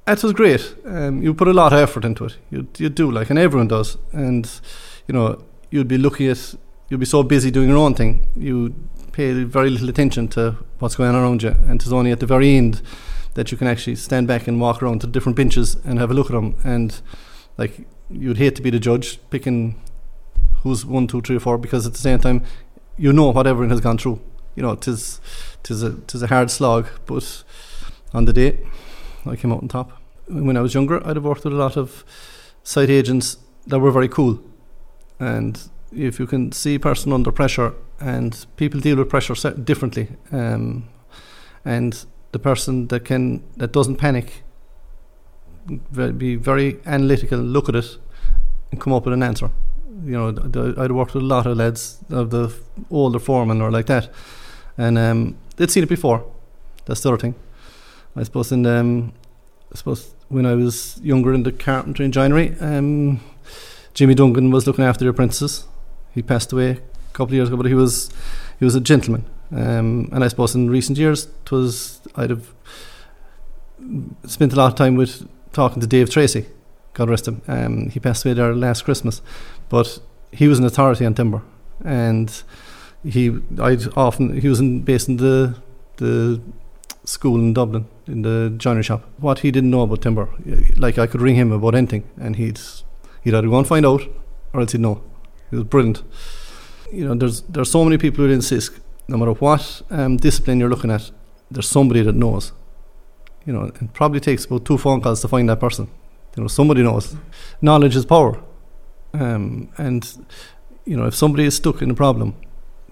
it 0.06 0.22
was 0.22 0.32
great. 0.32 0.74
Um, 0.84 1.22
you 1.22 1.34
put 1.34 1.46
a 1.48 1.52
lot 1.52 1.72
of 1.72 1.78
effort 1.78 2.04
into 2.04 2.24
it. 2.24 2.36
You 2.50 2.66
you 2.78 2.88
do 2.88 3.10
like, 3.10 3.30
and 3.30 3.38
everyone 3.38 3.68
does, 3.68 3.96
and 4.12 4.50
you 5.06 5.14
know 5.14 5.38
you'd 5.70 5.88
be 5.88 5.98
looking 5.98 6.28
at 6.28 6.54
you'd 6.88 7.00
be 7.00 7.06
so 7.06 7.22
busy 7.22 7.50
doing 7.50 7.68
your 7.68 7.78
own 7.78 7.94
thing. 7.94 8.26
You 8.36 8.74
pay 9.12 9.44
very 9.44 9.70
little 9.70 9.88
attention 9.88 10.28
to 10.28 10.56
what's 10.78 10.96
going 10.96 11.10
on 11.10 11.16
around 11.16 11.42
you, 11.42 11.50
and 11.50 11.80
it's 11.80 11.92
only 11.92 12.10
at 12.10 12.20
the 12.20 12.26
very 12.26 12.56
end 12.56 12.82
that 13.34 13.52
you 13.52 13.58
can 13.58 13.66
actually 13.66 13.96
stand 13.96 14.26
back 14.26 14.48
and 14.48 14.60
walk 14.60 14.82
around 14.82 15.00
to 15.00 15.06
different 15.06 15.36
benches 15.36 15.76
and 15.84 15.98
have 15.98 16.10
a 16.10 16.14
look 16.14 16.26
at 16.26 16.32
them. 16.32 16.54
And 16.64 17.00
like 17.56 17.86
you'd 18.10 18.38
hate 18.38 18.56
to 18.56 18.62
be 18.62 18.70
the 18.70 18.78
judge 18.78 19.18
picking 19.30 19.80
who's 20.62 20.84
one, 20.84 21.06
two, 21.06 21.20
three, 21.20 21.36
or 21.36 21.40
four, 21.40 21.58
because 21.58 21.86
at 21.86 21.92
the 21.92 21.98
same 21.98 22.18
time 22.18 22.42
you 22.96 23.12
know 23.12 23.30
what 23.30 23.46
everyone 23.46 23.70
has 23.70 23.80
gone 23.80 23.98
through. 23.98 24.20
You 24.54 24.62
know, 24.62 24.74
tis 24.74 25.20
tis 25.62 25.82
a 25.82 25.94
tis 26.00 26.22
a 26.22 26.26
hard 26.26 26.50
slog, 26.50 26.88
but 27.06 27.44
on 28.12 28.26
the 28.26 28.32
day 28.32 28.58
I 29.24 29.36
came 29.36 29.52
out 29.52 29.62
on 29.62 29.68
top. 29.68 29.92
When 30.28 30.56
I 30.56 30.60
was 30.60 30.74
younger, 30.74 31.06
I'd 31.06 31.16
have 31.16 31.24
worked 31.24 31.44
with 31.44 31.52
a 31.52 31.56
lot 31.56 31.76
of 31.76 32.04
site 32.62 32.90
agents 32.90 33.38
that 33.66 33.78
were 33.78 33.90
very 33.90 34.08
cool, 34.08 34.40
and 35.18 35.60
if 35.94 36.18
you 36.18 36.26
can 36.26 36.52
see 36.52 36.74
a 36.76 36.80
person 36.80 37.12
under 37.12 37.32
pressure 37.32 37.74
and 38.00 38.46
people 38.56 38.80
deal 38.80 38.96
with 38.96 39.08
pressure 39.08 39.34
differently. 39.52 40.08
Um, 40.30 40.88
and 41.64 42.04
the 42.32 42.38
person 42.38 42.88
that 42.88 43.04
can 43.04 43.42
that 43.56 43.72
doesn't 43.72 43.96
panic, 43.96 44.42
be 45.92 46.36
very 46.36 46.80
analytical, 46.86 47.38
look 47.38 47.68
at 47.68 47.76
it, 47.76 47.98
and 48.70 48.80
come 48.80 48.92
up 48.92 49.04
with 49.04 49.14
an 49.14 49.22
answer. 49.22 49.50
You 50.04 50.12
know, 50.12 50.74
I'd 50.78 50.92
worked 50.92 51.14
with 51.14 51.22
a 51.22 51.26
lot 51.26 51.46
of 51.46 51.56
lads 51.56 51.98
of 52.10 52.30
the 52.30 52.52
older 52.90 53.18
foremen 53.18 53.60
or 53.60 53.70
like 53.70 53.86
that, 53.86 54.10
and 54.76 54.98
um, 54.98 55.36
they'd 55.56 55.70
seen 55.70 55.84
it 55.84 55.88
before. 55.88 56.24
That's 56.86 57.02
the 57.02 57.10
other 57.10 57.18
thing. 57.18 57.34
I 58.16 58.24
suppose 58.24 58.50
in 58.50 58.66
um, 58.66 59.12
I 59.72 59.76
suppose 59.76 60.14
when 60.28 60.46
I 60.46 60.54
was 60.54 61.00
younger 61.02 61.32
in 61.32 61.44
the 61.44 61.52
carpentry 61.52 62.04
and 62.04 62.12
joinery, 62.12 62.56
um, 62.60 63.20
Jimmy 63.94 64.14
Duncan 64.14 64.50
was 64.50 64.66
looking 64.66 64.84
after 64.84 65.04
the 65.04 65.10
apprentices. 65.10 65.66
He 66.14 66.22
passed 66.22 66.52
away 66.52 66.70
a 66.70 67.12
couple 67.12 67.26
of 67.26 67.34
years 67.34 67.48
ago, 67.48 67.56
but 67.56 67.66
he 67.66 67.74
was 67.74 68.10
he 68.58 68.64
was 68.64 68.74
a 68.74 68.80
gentleman. 68.80 69.24
Um, 69.50 70.08
and 70.12 70.24
I 70.24 70.28
suppose 70.28 70.54
in 70.54 70.70
recent 70.70 70.98
years, 70.98 71.26
it 71.26 71.50
was 71.50 72.00
I'd 72.16 72.30
have 72.30 72.52
spent 74.26 74.52
a 74.52 74.56
lot 74.56 74.72
of 74.72 74.78
time 74.78 74.96
with 74.96 75.28
talking 75.52 75.80
to 75.80 75.86
Dave 75.86 76.10
Tracy, 76.10 76.46
God 76.94 77.10
rest 77.10 77.28
him. 77.28 77.42
Um, 77.48 77.90
he 77.90 78.00
passed 78.00 78.24
away 78.24 78.34
there 78.34 78.54
last 78.54 78.84
Christmas, 78.84 79.20
but 79.68 79.98
he 80.30 80.48
was 80.48 80.58
an 80.58 80.64
authority 80.64 81.04
on 81.04 81.14
timber, 81.14 81.42
and 81.84 82.42
he 83.04 83.38
I'd 83.58 83.86
often 83.96 84.40
he 84.40 84.48
was 84.48 84.60
in, 84.60 84.82
based 84.82 85.08
in 85.08 85.16
the 85.18 85.56
the 85.96 86.40
school 87.04 87.36
in 87.36 87.52
Dublin 87.52 87.86
in 88.06 88.22
the 88.22 88.54
joinery 88.56 88.82
shop. 88.82 89.04
What 89.18 89.40
he 89.40 89.50
didn't 89.50 89.70
know 89.70 89.82
about 89.82 90.02
timber, 90.02 90.28
like 90.76 90.98
I 90.98 91.06
could 91.06 91.20
ring 91.20 91.36
him 91.36 91.52
about 91.52 91.74
anything, 91.74 92.04
and 92.20 92.36
he'd 92.36 92.60
he'd 93.22 93.34
either 93.34 93.48
go 93.48 93.58
and 93.58 93.66
find 93.66 93.84
out, 93.84 94.02
or 94.52 94.60
else 94.60 94.72
he'd 94.72 94.80
know. 94.80 95.02
He 95.52 95.56
was 95.56 95.66
brilliant 95.66 96.02
you 96.92 97.06
know, 97.06 97.14
there's 97.14 97.40
there's 97.42 97.70
so 97.70 97.84
many 97.84 97.98
people 97.98 98.24
within 98.24 98.40
Sisk. 98.40 98.78
No 99.08 99.16
matter 99.16 99.32
what 99.32 99.82
um, 99.90 100.16
discipline 100.16 100.60
you're 100.60 100.68
looking 100.68 100.90
at, 100.90 101.10
there's 101.50 101.68
somebody 101.68 102.02
that 102.02 102.14
knows. 102.14 102.52
You 103.44 103.52
know, 103.52 103.64
it 103.64 103.92
probably 103.92 104.20
takes 104.20 104.44
about 104.44 104.64
two 104.64 104.78
phone 104.78 105.00
calls 105.00 105.20
to 105.22 105.28
find 105.28 105.48
that 105.48 105.58
person. 105.58 105.88
You 106.36 106.42
know, 106.42 106.48
somebody 106.48 106.82
knows. 106.82 107.16
Knowledge 107.60 107.96
is 107.96 108.06
power, 108.06 108.40
um, 109.14 109.68
and 109.76 110.26
you 110.84 110.96
know, 110.96 111.06
if 111.06 111.14
somebody 111.14 111.44
is 111.44 111.56
stuck 111.56 111.82
in 111.82 111.90
a 111.90 111.94
problem, 111.94 112.34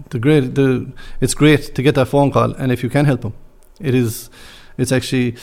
the 0.09 0.19
great 0.19 0.55
the 0.55 0.91
it's 1.21 1.33
great 1.33 1.75
to 1.75 1.81
get 1.81 1.95
that 1.95 2.07
phone 2.07 2.31
call, 2.31 2.53
and 2.53 2.71
if 2.71 2.83
you 2.83 2.89
can 2.89 3.05
help 3.05 3.21
them, 3.21 3.33
it 3.79 3.95
is. 3.95 4.29
It's 4.77 4.91
actually 4.91 5.35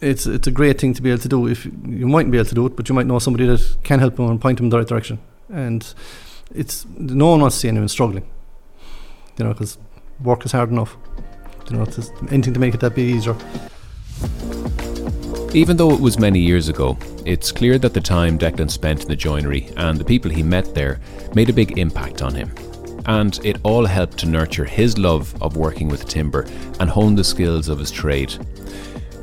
it's 0.00 0.26
it's 0.26 0.46
a 0.46 0.50
great 0.50 0.80
thing 0.80 0.92
to 0.94 1.02
be 1.02 1.10
able 1.10 1.22
to 1.22 1.28
do. 1.28 1.46
If 1.46 1.64
you 1.64 2.06
mightn't 2.06 2.32
be 2.32 2.38
able 2.38 2.48
to 2.48 2.54
do 2.54 2.66
it, 2.66 2.76
but 2.76 2.88
you 2.88 2.94
might 2.94 3.06
know 3.06 3.18
somebody 3.18 3.46
that 3.46 3.76
can 3.84 4.00
help 4.00 4.16
them 4.16 4.28
and 4.28 4.40
point 4.40 4.58
them 4.58 4.66
in 4.66 4.70
the 4.70 4.78
right 4.78 4.88
direction. 4.88 5.18
And 5.48 5.94
it's 6.54 6.86
no 6.96 7.28
one 7.28 7.40
wants 7.40 7.56
to 7.56 7.60
see 7.60 7.68
anyone 7.68 7.88
struggling. 7.88 8.28
You 9.38 9.44
know, 9.44 9.52
because 9.52 9.78
work 10.22 10.44
is 10.44 10.52
hard 10.52 10.70
enough. 10.70 10.96
You 11.68 11.76
know, 11.76 11.82
it's 11.82 12.10
anything 12.30 12.54
to 12.54 12.60
make 12.60 12.74
it 12.74 12.80
that 12.80 12.94
bit 12.94 13.06
easier. 13.06 13.36
Even 15.52 15.76
though 15.76 15.92
it 15.92 16.00
was 16.00 16.18
many 16.18 16.38
years 16.38 16.68
ago, 16.68 16.98
it's 17.24 17.50
clear 17.50 17.78
that 17.78 17.94
the 17.94 18.00
time 18.00 18.38
Declan 18.38 18.70
spent 18.70 19.02
in 19.02 19.08
the 19.08 19.16
joinery 19.16 19.70
and 19.76 19.98
the 19.98 20.04
people 20.04 20.30
he 20.30 20.42
met 20.42 20.74
there 20.74 21.00
made 21.34 21.48
a 21.48 21.52
big 21.52 21.78
impact 21.78 22.22
on 22.22 22.34
him. 22.34 22.52
And 23.06 23.38
it 23.44 23.58
all 23.62 23.86
helped 23.86 24.18
to 24.18 24.26
nurture 24.26 24.64
his 24.64 24.98
love 24.98 25.34
of 25.42 25.56
working 25.56 25.88
with 25.88 26.08
timber 26.08 26.46
and 26.78 26.90
hone 26.90 27.14
the 27.14 27.24
skills 27.24 27.68
of 27.68 27.78
his 27.78 27.90
trade. 27.90 28.34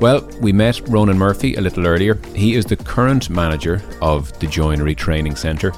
Well, 0.00 0.28
we 0.40 0.52
met 0.52 0.80
Ronan 0.88 1.16
Murphy 1.16 1.54
a 1.54 1.60
little 1.60 1.86
earlier. 1.86 2.18
He 2.34 2.56
is 2.56 2.64
the 2.64 2.76
current 2.76 3.30
manager 3.30 3.82
of 4.02 4.36
the 4.40 4.46
Joinery 4.46 4.94
Training 4.94 5.36
Centre 5.36 5.72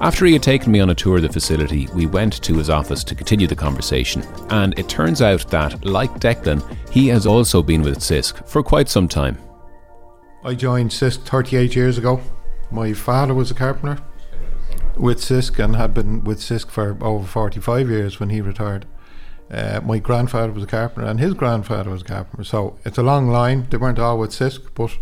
After 0.00 0.26
he 0.26 0.32
had 0.32 0.44
taken 0.44 0.70
me 0.70 0.78
on 0.78 0.90
a 0.90 0.94
tour 0.94 1.16
of 1.16 1.22
the 1.22 1.28
facility, 1.28 1.88
we 1.92 2.06
went 2.06 2.40
to 2.42 2.54
his 2.54 2.70
office 2.70 3.02
to 3.02 3.16
continue 3.16 3.48
the 3.48 3.56
conversation. 3.56 4.22
And 4.48 4.78
it 4.78 4.88
turns 4.88 5.20
out 5.20 5.50
that, 5.50 5.84
like 5.84 6.20
Declan, 6.20 6.62
he 6.92 7.08
has 7.08 7.26
also 7.26 7.64
been 7.64 7.82
with 7.82 7.98
Sisk 7.98 8.46
for 8.46 8.62
quite 8.62 8.88
some 8.88 9.08
time. 9.08 9.36
I 10.44 10.54
joined 10.54 10.90
Sisk 10.90 11.24
38 11.24 11.74
years 11.74 11.98
ago. 11.98 12.20
My 12.70 12.92
father 12.92 13.34
was 13.34 13.50
a 13.50 13.54
carpenter 13.54 13.98
with 14.96 15.18
Sisk 15.18 15.62
and 15.62 15.74
had 15.74 15.94
been 15.94 16.22
with 16.22 16.38
Sisk 16.38 16.70
for 16.70 16.96
over 17.02 17.26
45 17.26 17.90
years 17.90 18.20
when 18.20 18.30
he 18.30 18.40
retired. 18.40 18.86
Uh, 19.50 19.80
my 19.82 19.98
grandfather 19.98 20.52
was 20.52 20.62
a 20.62 20.68
carpenter 20.68 21.08
and 21.08 21.18
his 21.18 21.34
grandfather 21.34 21.90
was 21.90 22.02
a 22.02 22.04
carpenter. 22.04 22.44
So 22.44 22.78
it's 22.84 22.98
a 22.98 23.02
long 23.02 23.28
line. 23.28 23.66
They 23.68 23.78
weren't 23.78 23.98
all 23.98 24.18
with 24.18 24.30
Sisk, 24.30 24.60
but 24.76 24.96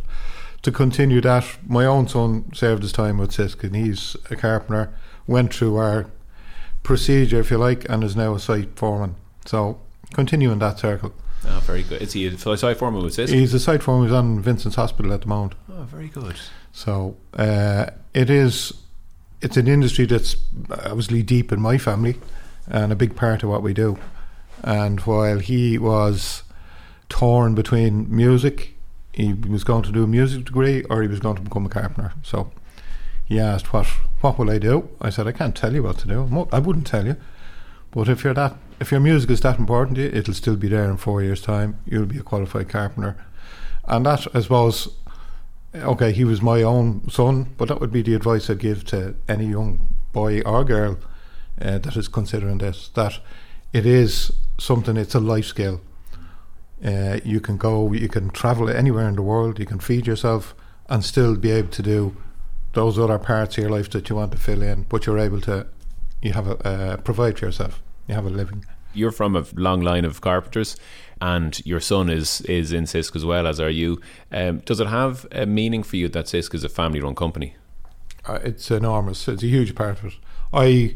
to 0.62 0.72
continue 0.72 1.20
that, 1.20 1.44
my 1.66 1.84
own 1.84 2.08
son 2.08 2.50
served 2.54 2.82
his 2.82 2.92
time 2.92 3.18
with 3.18 3.38
and 3.38 3.76
he's 3.76 4.16
a 4.30 4.36
carpenter, 4.36 4.92
went 5.26 5.54
through 5.54 5.76
our 5.76 6.06
procedure, 6.82 7.40
if 7.40 7.50
you 7.50 7.58
like, 7.58 7.88
and 7.88 8.04
is 8.04 8.16
now 8.16 8.34
a 8.34 8.40
site 8.40 8.76
foreman. 8.76 9.16
So 9.44 9.80
continuing 10.12 10.58
that 10.60 10.78
circle. 10.78 11.12
Oh, 11.48 11.60
very 11.60 11.82
good. 11.82 12.02
Is 12.02 12.12
he 12.12 12.26
a 12.26 12.36
site 12.36 12.76
foreman 12.76 13.02
with 13.02 13.16
Sisk? 13.16 13.28
He's 13.28 13.54
a 13.54 13.60
site 13.60 13.82
foreman. 13.82 14.08
He's 14.08 14.14
on 14.14 14.40
Vincent's 14.40 14.76
Hospital 14.76 15.12
at 15.12 15.22
the 15.22 15.28
moment. 15.28 15.54
Oh, 15.70 15.82
very 15.84 16.08
good. 16.08 16.36
So 16.72 17.16
uh, 17.34 17.90
it 18.14 18.30
is. 18.30 18.72
It's 19.42 19.56
an 19.56 19.68
industry 19.68 20.06
that's 20.06 20.34
obviously 20.70 21.22
deep 21.22 21.52
in 21.52 21.60
my 21.60 21.78
family, 21.78 22.16
and 22.66 22.90
a 22.90 22.96
big 22.96 23.14
part 23.14 23.42
of 23.42 23.50
what 23.50 23.62
we 23.62 23.74
do. 23.74 23.98
And 24.62 25.00
while 25.00 25.38
he 25.38 25.78
was 25.78 26.42
torn 27.08 27.54
between 27.54 28.14
music, 28.14 28.75
he 29.16 29.32
was 29.32 29.64
going 29.64 29.82
to 29.82 29.92
do 29.92 30.04
a 30.04 30.06
music 30.06 30.44
degree 30.44 30.84
or 30.84 31.02
he 31.02 31.08
was 31.08 31.20
going 31.20 31.36
to 31.36 31.42
become 31.42 31.64
a 31.66 31.70
carpenter. 31.70 32.12
So 32.22 32.52
he 33.24 33.40
asked, 33.40 33.72
"What 33.72 33.86
what 34.20 34.38
will 34.38 34.50
I 34.50 34.58
do?" 34.58 34.88
I 35.00 35.10
said, 35.10 35.26
"I 35.26 35.32
can't 35.32 35.56
tell 35.56 35.74
you 35.74 35.82
what 35.82 35.98
to 35.98 36.06
do. 36.06 36.48
I 36.52 36.58
wouldn't 36.58 36.86
tell 36.86 37.06
you, 37.06 37.16
but 37.90 38.08
if 38.08 38.22
you're 38.22 38.34
that 38.34 38.56
if 38.78 38.90
your 38.90 39.00
music 39.00 39.30
is 39.30 39.40
that 39.40 39.58
important 39.58 39.96
to 39.96 40.02
you, 40.02 40.10
it'll 40.10 40.34
still 40.34 40.56
be 40.56 40.68
there 40.68 40.90
in 40.90 40.98
four 40.98 41.22
years' 41.22 41.40
time. 41.40 41.78
You'll 41.86 42.06
be 42.06 42.18
a 42.18 42.22
qualified 42.22 42.68
carpenter." 42.68 43.16
And 43.88 44.04
that, 44.04 44.26
I 44.34 44.40
suppose, 44.40 44.88
okay, 45.74 46.12
he 46.12 46.24
was 46.24 46.42
my 46.42 46.62
own 46.62 47.08
son, 47.08 47.54
but 47.56 47.68
that 47.68 47.80
would 47.80 47.92
be 47.92 48.02
the 48.02 48.14
advice 48.14 48.50
I'd 48.50 48.58
give 48.58 48.84
to 48.86 49.14
any 49.28 49.46
young 49.46 49.94
boy 50.12 50.40
or 50.40 50.64
girl 50.64 50.98
uh, 51.60 51.78
that 51.78 51.96
is 51.96 52.08
considering 52.08 52.58
this. 52.58 52.88
That 52.94 53.20
it 53.72 53.86
is 53.86 54.32
something. 54.58 54.96
It's 54.96 55.14
a 55.14 55.20
life 55.20 55.46
skill. 55.46 55.80
Uh, 56.84 57.18
you 57.24 57.40
can 57.40 57.56
go, 57.56 57.92
you 57.92 58.08
can 58.08 58.30
travel 58.30 58.68
anywhere 58.68 59.08
in 59.08 59.16
the 59.16 59.22
world, 59.22 59.58
you 59.58 59.66
can 59.66 59.78
feed 59.78 60.06
yourself, 60.06 60.54
and 60.88 61.04
still 61.04 61.36
be 61.36 61.50
able 61.50 61.68
to 61.68 61.82
do 61.82 62.16
those 62.74 62.98
other 62.98 63.18
parts 63.18 63.56
of 63.56 63.62
your 63.62 63.70
life 63.70 63.90
that 63.90 64.08
you 64.08 64.16
want 64.16 64.32
to 64.32 64.38
fill 64.38 64.62
in. 64.62 64.84
But 64.88 65.06
you're 65.06 65.18
able 65.18 65.40
to, 65.42 65.66
you 66.22 66.32
have 66.32 66.46
a 66.46 66.68
uh, 66.68 66.96
provide 66.98 67.38
for 67.38 67.46
yourself. 67.46 67.82
You 68.06 68.14
have 68.14 68.26
a 68.26 68.30
living. 68.30 68.64
You're 68.92 69.12
from 69.12 69.36
a 69.36 69.44
long 69.54 69.80
line 69.80 70.04
of 70.04 70.20
carpenters, 70.20 70.76
and 71.20 71.64
your 71.66 71.80
son 71.80 72.08
is 72.10 72.40
is 72.42 72.72
in 72.72 72.84
Sisk 72.84 73.16
as 73.16 73.24
well 73.24 73.46
as 73.46 73.58
are 73.60 73.70
you. 73.70 74.00
Um, 74.30 74.58
does 74.60 74.80
it 74.80 74.86
have 74.86 75.26
a 75.32 75.46
meaning 75.46 75.82
for 75.82 75.96
you 75.96 76.08
that 76.08 76.26
Sisk 76.26 76.54
is 76.54 76.64
a 76.64 76.68
family-run 76.68 77.14
company? 77.14 77.56
Uh, 78.26 78.38
it's 78.44 78.70
enormous. 78.70 79.28
It's 79.28 79.42
a 79.42 79.46
huge 79.46 79.74
part 79.74 79.98
of 79.98 80.06
it. 80.06 80.14
I 80.52 80.94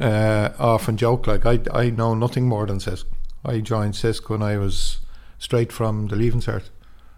uh, 0.00 0.50
often 0.58 0.96
joke 0.96 1.26
like 1.26 1.46
I 1.46 1.60
I 1.72 1.90
know 1.90 2.14
nothing 2.14 2.48
more 2.48 2.66
than 2.66 2.78
Sisk. 2.78 3.04
I 3.44 3.60
joined 3.60 3.94
Sisk 3.94 4.28
when 4.28 4.42
I 4.42 4.58
was 4.58 5.00
straight 5.38 5.72
from 5.72 6.08
the 6.08 6.16
Leaving 6.16 6.40
Cert 6.40 6.70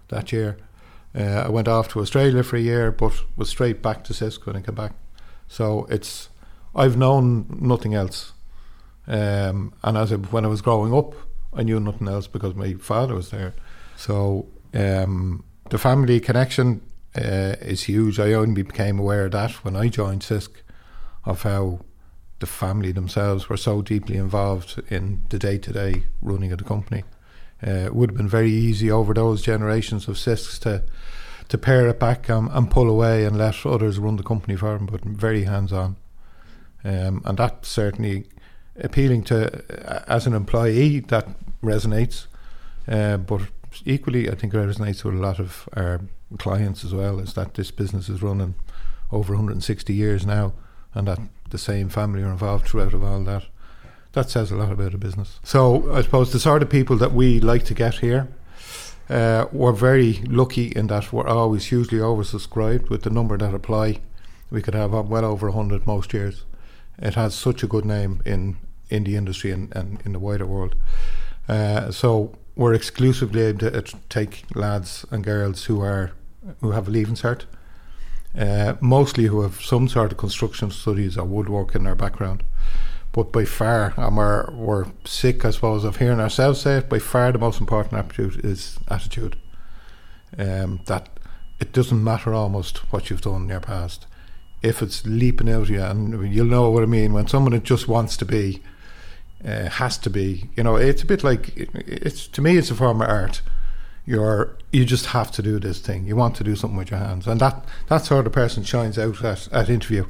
that 0.08 0.32
year. 0.32 0.58
Uh, 1.14 1.44
I 1.46 1.48
went 1.48 1.68
off 1.68 1.88
to 1.88 2.00
Australia 2.00 2.42
for 2.42 2.56
a 2.56 2.60
year, 2.60 2.92
but 2.92 3.12
was 3.36 3.48
straight 3.48 3.82
back 3.82 4.04
to 4.04 4.12
Sisk 4.12 4.46
when 4.46 4.56
I 4.56 4.60
came 4.60 4.74
back. 4.74 4.92
So 5.48 5.86
it's 5.90 6.28
I've 6.74 6.96
known 6.96 7.58
nothing 7.60 7.94
else. 7.94 8.32
Um, 9.06 9.72
and 9.82 9.96
as 9.96 10.12
I, 10.12 10.16
when 10.16 10.44
I 10.44 10.48
was 10.48 10.60
growing 10.60 10.94
up, 10.94 11.14
I 11.54 11.62
knew 11.62 11.80
nothing 11.80 12.08
else 12.08 12.26
because 12.26 12.54
my 12.54 12.74
father 12.74 13.14
was 13.14 13.30
there. 13.30 13.54
So 13.96 14.46
um, 14.74 15.44
the 15.70 15.78
family 15.78 16.20
connection 16.20 16.82
uh, 17.16 17.56
is 17.60 17.84
huge. 17.84 18.20
I 18.20 18.34
only 18.34 18.62
became 18.62 18.98
aware 18.98 19.26
of 19.26 19.32
that 19.32 19.52
when 19.64 19.76
I 19.76 19.88
joined 19.88 20.22
Sisk, 20.22 20.50
of 21.24 21.42
how 21.42 21.80
the 22.38 22.46
family 22.46 22.92
themselves 22.92 23.48
were 23.48 23.56
so 23.56 23.82
deeply 23.82 24.16
involved 24.16 24.80
in 24.88 25.22
the 25.30 25.38
day 25.38 25.58
to 25.58 25.72
day 25.72 26.04
running 26.22 26.52
of 26.52 26.58
the 26.58 26.64
company. 26.64 27.02
Uh, 27.66 27.86
it 27.86 27.94
would 27.94 28.10
have 28.10 28.16
been 28.16 28.28
very 28.28 28.50
easy 28.50 28.90
over 28.90 29.12
those 29.12 29.42
generations 29.42 30.08
of 30.08 30.16
Sisks 30.16 30.58
to 30.60 30.82
to 31.48 31.56
pare 31.56 31.88
it 31.88 31.98
back 31.98 32.28
and, 32.28 32.50
and 32.52 32.70
pull 32.70 32.90
away 32.90 33.24
and 33.24 33.38
let 33.38 33.64
others 33.64 33.98
run 33.98 34.16
the 34.16 34.22
company 34.22 34.54
for 34.54 34.76
them, 34.76 34.84
but 34.84 35.02
very 35.02 35.44
hands 35.44 35.72
on. 35.72 35.96
Um, 36.84 37.22
and 37.24 37.38
that 37.38 37.64
certainly 37.64 38.26
appealing 38.76 39.22
to 39.24 39.90
uh, 39.90 40.04
as 40.06 40.26
an 40.26 40.34
employee 40.34 41.00
that 41.00 41.26
resonates, 41.62 42.26
uh, 42.86 43.16
but 43.16 43.42
equally 43.84 44.30
I 44.30 44.34
think 44.34 44.54
it 44.54 44.58
resonates 44.58 45.04
with 45.04 45.14
a 45.14 45.18
lot 45.18 45.40
of 45.40 45.68
our 45.74 46.02
clients 46.38 46.84
as 46.84 46.94
well. 46.94 47.18
Is 47.18 47.34
that 47.34 47.54
this 47.54 47.70
business 47.70 48.08
is 48.08 48.22
running 48.22 48.54
over 49.10 49.32
160 49.32 49.92
years 49.92 50.26
now, 50.26 50.52
and 50.94 51.08
that 51.08 51.18
the 51.50 51.58
same 51.58 51.88
family 51.88 52.22
are 52.22 52.30
involved 52.30 52.68
throughout 52.68 52.92
of 52.92 53.02
all 53.02 53.24
that 53.24 53.44
that 54.18 54.30
says 54.30 54.50
a 54.50 54.56
lot 54.56 54.72
about 54.72 54.94
a 54.94 54.98
business. 54.98 55.38
So 55.44 55.92
I 55.94 56.02
suppose 56.02 56.32
the 56.32 56.40
sort 56.40 56.62
of 56.62 56.68
people 56.68 56.96
that 56.96 57.12
we 57.12 57.38
like 57.38 57.64
to 57.66 57.74
get 57.74 57.94
here, 57.96 58.26
uh, 59.08 59.46
we're 59.52 59.72
very 59.72 60.14
lucky 60.24 60.66
in 60.66 60.88
that 60.88 61.12
we're 61.12 61.28
always 61.28 61.66
hugely 61.66 61.98
oversubscribed 61.98 62.90
with 62.90 63.02
the 63.02 63.10
number 63.10 63.38
that 63.38 63.54
apply. 63.54 64.00
We 64.50 64.60
could 64.60 64.74
have 64.74 64.90
well 64.92 65.24
over 65.24 65.46
100 65.50 65.86
most 65.86 66.12
years. 66.12 66.44
It 66.98 67.14
has 67.14 67.34
such 67.36 67.62
a 67.62 67.68
good 67.68 67.84
name 67.84 68.20
in, 68.24 68.56
in 68.90 69.04
the 69.04 69.14
industry 69.14 69.52
and, 69.52 69.74
and 69.76 70.02
in 70.04 70.14
the 70.14 70.18
wider 70.18 70.46
world. 70.46 70.74
Uh, 71.48 71.92
so 71.92 72.34
we're 72.56 72.74
exclusively 72.74 73.42
able 73.42 73.70
to 73.70 73.82
take 74.08 74.44
lads 74.56 75.06
and 75.12 75.22
girls 75.22 75.66
who 75.66 75.80
are 75.80 76.10
who 76.60 76.72
have 76.72 76.88
a 76.88 76.90
leaving 76.90 77.14
cert, 77.14 77.44
uh, 78.36 78.74
mostly 78.80 79.24
who 79.26 79.42
have 79.42 79.60
some 79.60 79.86
sort 79.86 80.10
of 80.10 80.18
construction 80.18 80.70
studies 80.70 81.16
or 81.16 81.24
woodwork 81.24 81.74
in 81.74 81.84
their 81.84 81.94
background. 81.94 82.42
But 83.12 83.32
by 83.32 83.44
far, 83.44 83.94
and 83.96 84.16
we're, 84.16 84.50
we're 84.52 84.86
sick, 85.04 85.44
I 85.44 85.50
suppose, 85.50 85.84
of 85.84 85.96
hearing 85.96 86.20
ourselves 86.20 86.60
say 86.60 86.76
it, 86.76 86.88
by 86.88 86.98
far 86.98 87.32
the 87.32 87.38
most 87.38 87.60
important 87.60 87.94
attitude 87.94 88.44
is 88.44 88.78
attitude. 88.88 89.36
Um, 90.38 90.80
that 90.86 91.08
it 91.58 91.72
doesn't 91.72 92.04
matter 92.04 92.34
almost 92.34 92.78
what 92.92 93.10
you've 93.10 93.22
done 93.22 93.42
in 93.42 93.48
your 93.48 93.60
past. 93.60 94.06
If 94.62 94.82
it's 94.82 95.06
leaping 95.06 95.48
out 95.48 95.62
of 95.62 95.70
you, 95.70 95.82
and 95.82 96.32
you'll 96.32 96.46
know 96.46 96.70
what 96.70 96.82
I 96.82 96.86
mean, 96.86 97.12
when 97.12 97.26
someone 97.26 97.60
just 97.62 97.88
wants 97.88 98.16
to 98.18 98.24
be, 98.24 98.62
uh, 99.44 99.68
has 99.68 99.98
to 99.98 100.10
be, 100.10 100.50
you 100.56 100.62
know, 100.62 100.76
it's 100.76 101.02
a 101.02 101.06
bit 101.06 101.24
like, 101.24 101.52
it's 101.56 102.26
to 102.28 102.42
me, 102.42 102.56
it's 102.56 102.70
a 102.70 102.74
form 102.74 103.00
of 103.00 103.08
art. 103.08 103.40
You're, 104.04 104.56
you 104.72 104.84
just 104.84 105.06
have 105.06 105.30
to 105.32 105.42
do 105.42 105.58
this 105.58 105.80
thing. 105.80 106.06
You 106.06 106.16
want 106.16 106.34
to 106.36 106.44
do 106.44 106.56
something 106.56 106.78
with 106.78 106.90
your 106.90 106.98
hands. 106.98 107.26
And 107.26 107.40
that, 107.40 107.64
that 107.88 108.04
sort 108.06 108.26
of 108.26 108.32
person 108.32 108.64
shines 108.64 108.98
out 108.98 109.22
at, 109.22 109.52
at 109.52 109.68
interview, 109.68 110.06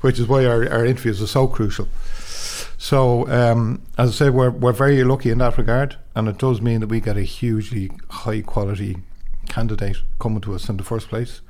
which 0.00 0.18
is 0.20 0.28
why 0.28 0.46
our, 0.46 0.68
our 0.70 0.86
interviews 0.86 1.20
are 1.20 1.26
so 1.26 1.48
crucial. 1.48 1.88
So, 2.78 3.28
um, 3.28 3.82
as 3.98 4.10
I 4.10 4.12
say, 4.12 4.30
we're, 4.30 4.50
we're 4.50 4.72
very 4.72 5.02
lucky 5.04 5.30
in 5.30 5.38
that 5.38 5.58
regard, 5.58 5.96
and 6.14 6.28
it 6.28 6.38
does 6.38 6.60
mean 6.60 6.80
that 6.80 6.88
we 6.88 7.00
get 7.00 7.16
a 7.16 7.22
hugely 7.22 7.90
high 8.10 8.42
quality 8.42 8.98
candidate 9.48 9.98
coming 10.18 10.40
to 10.42 10.54
us 10.54 10.68
in 10.68 10.76
the 10.76 10.84
first 10.84 11.08
place. 11.08 11.40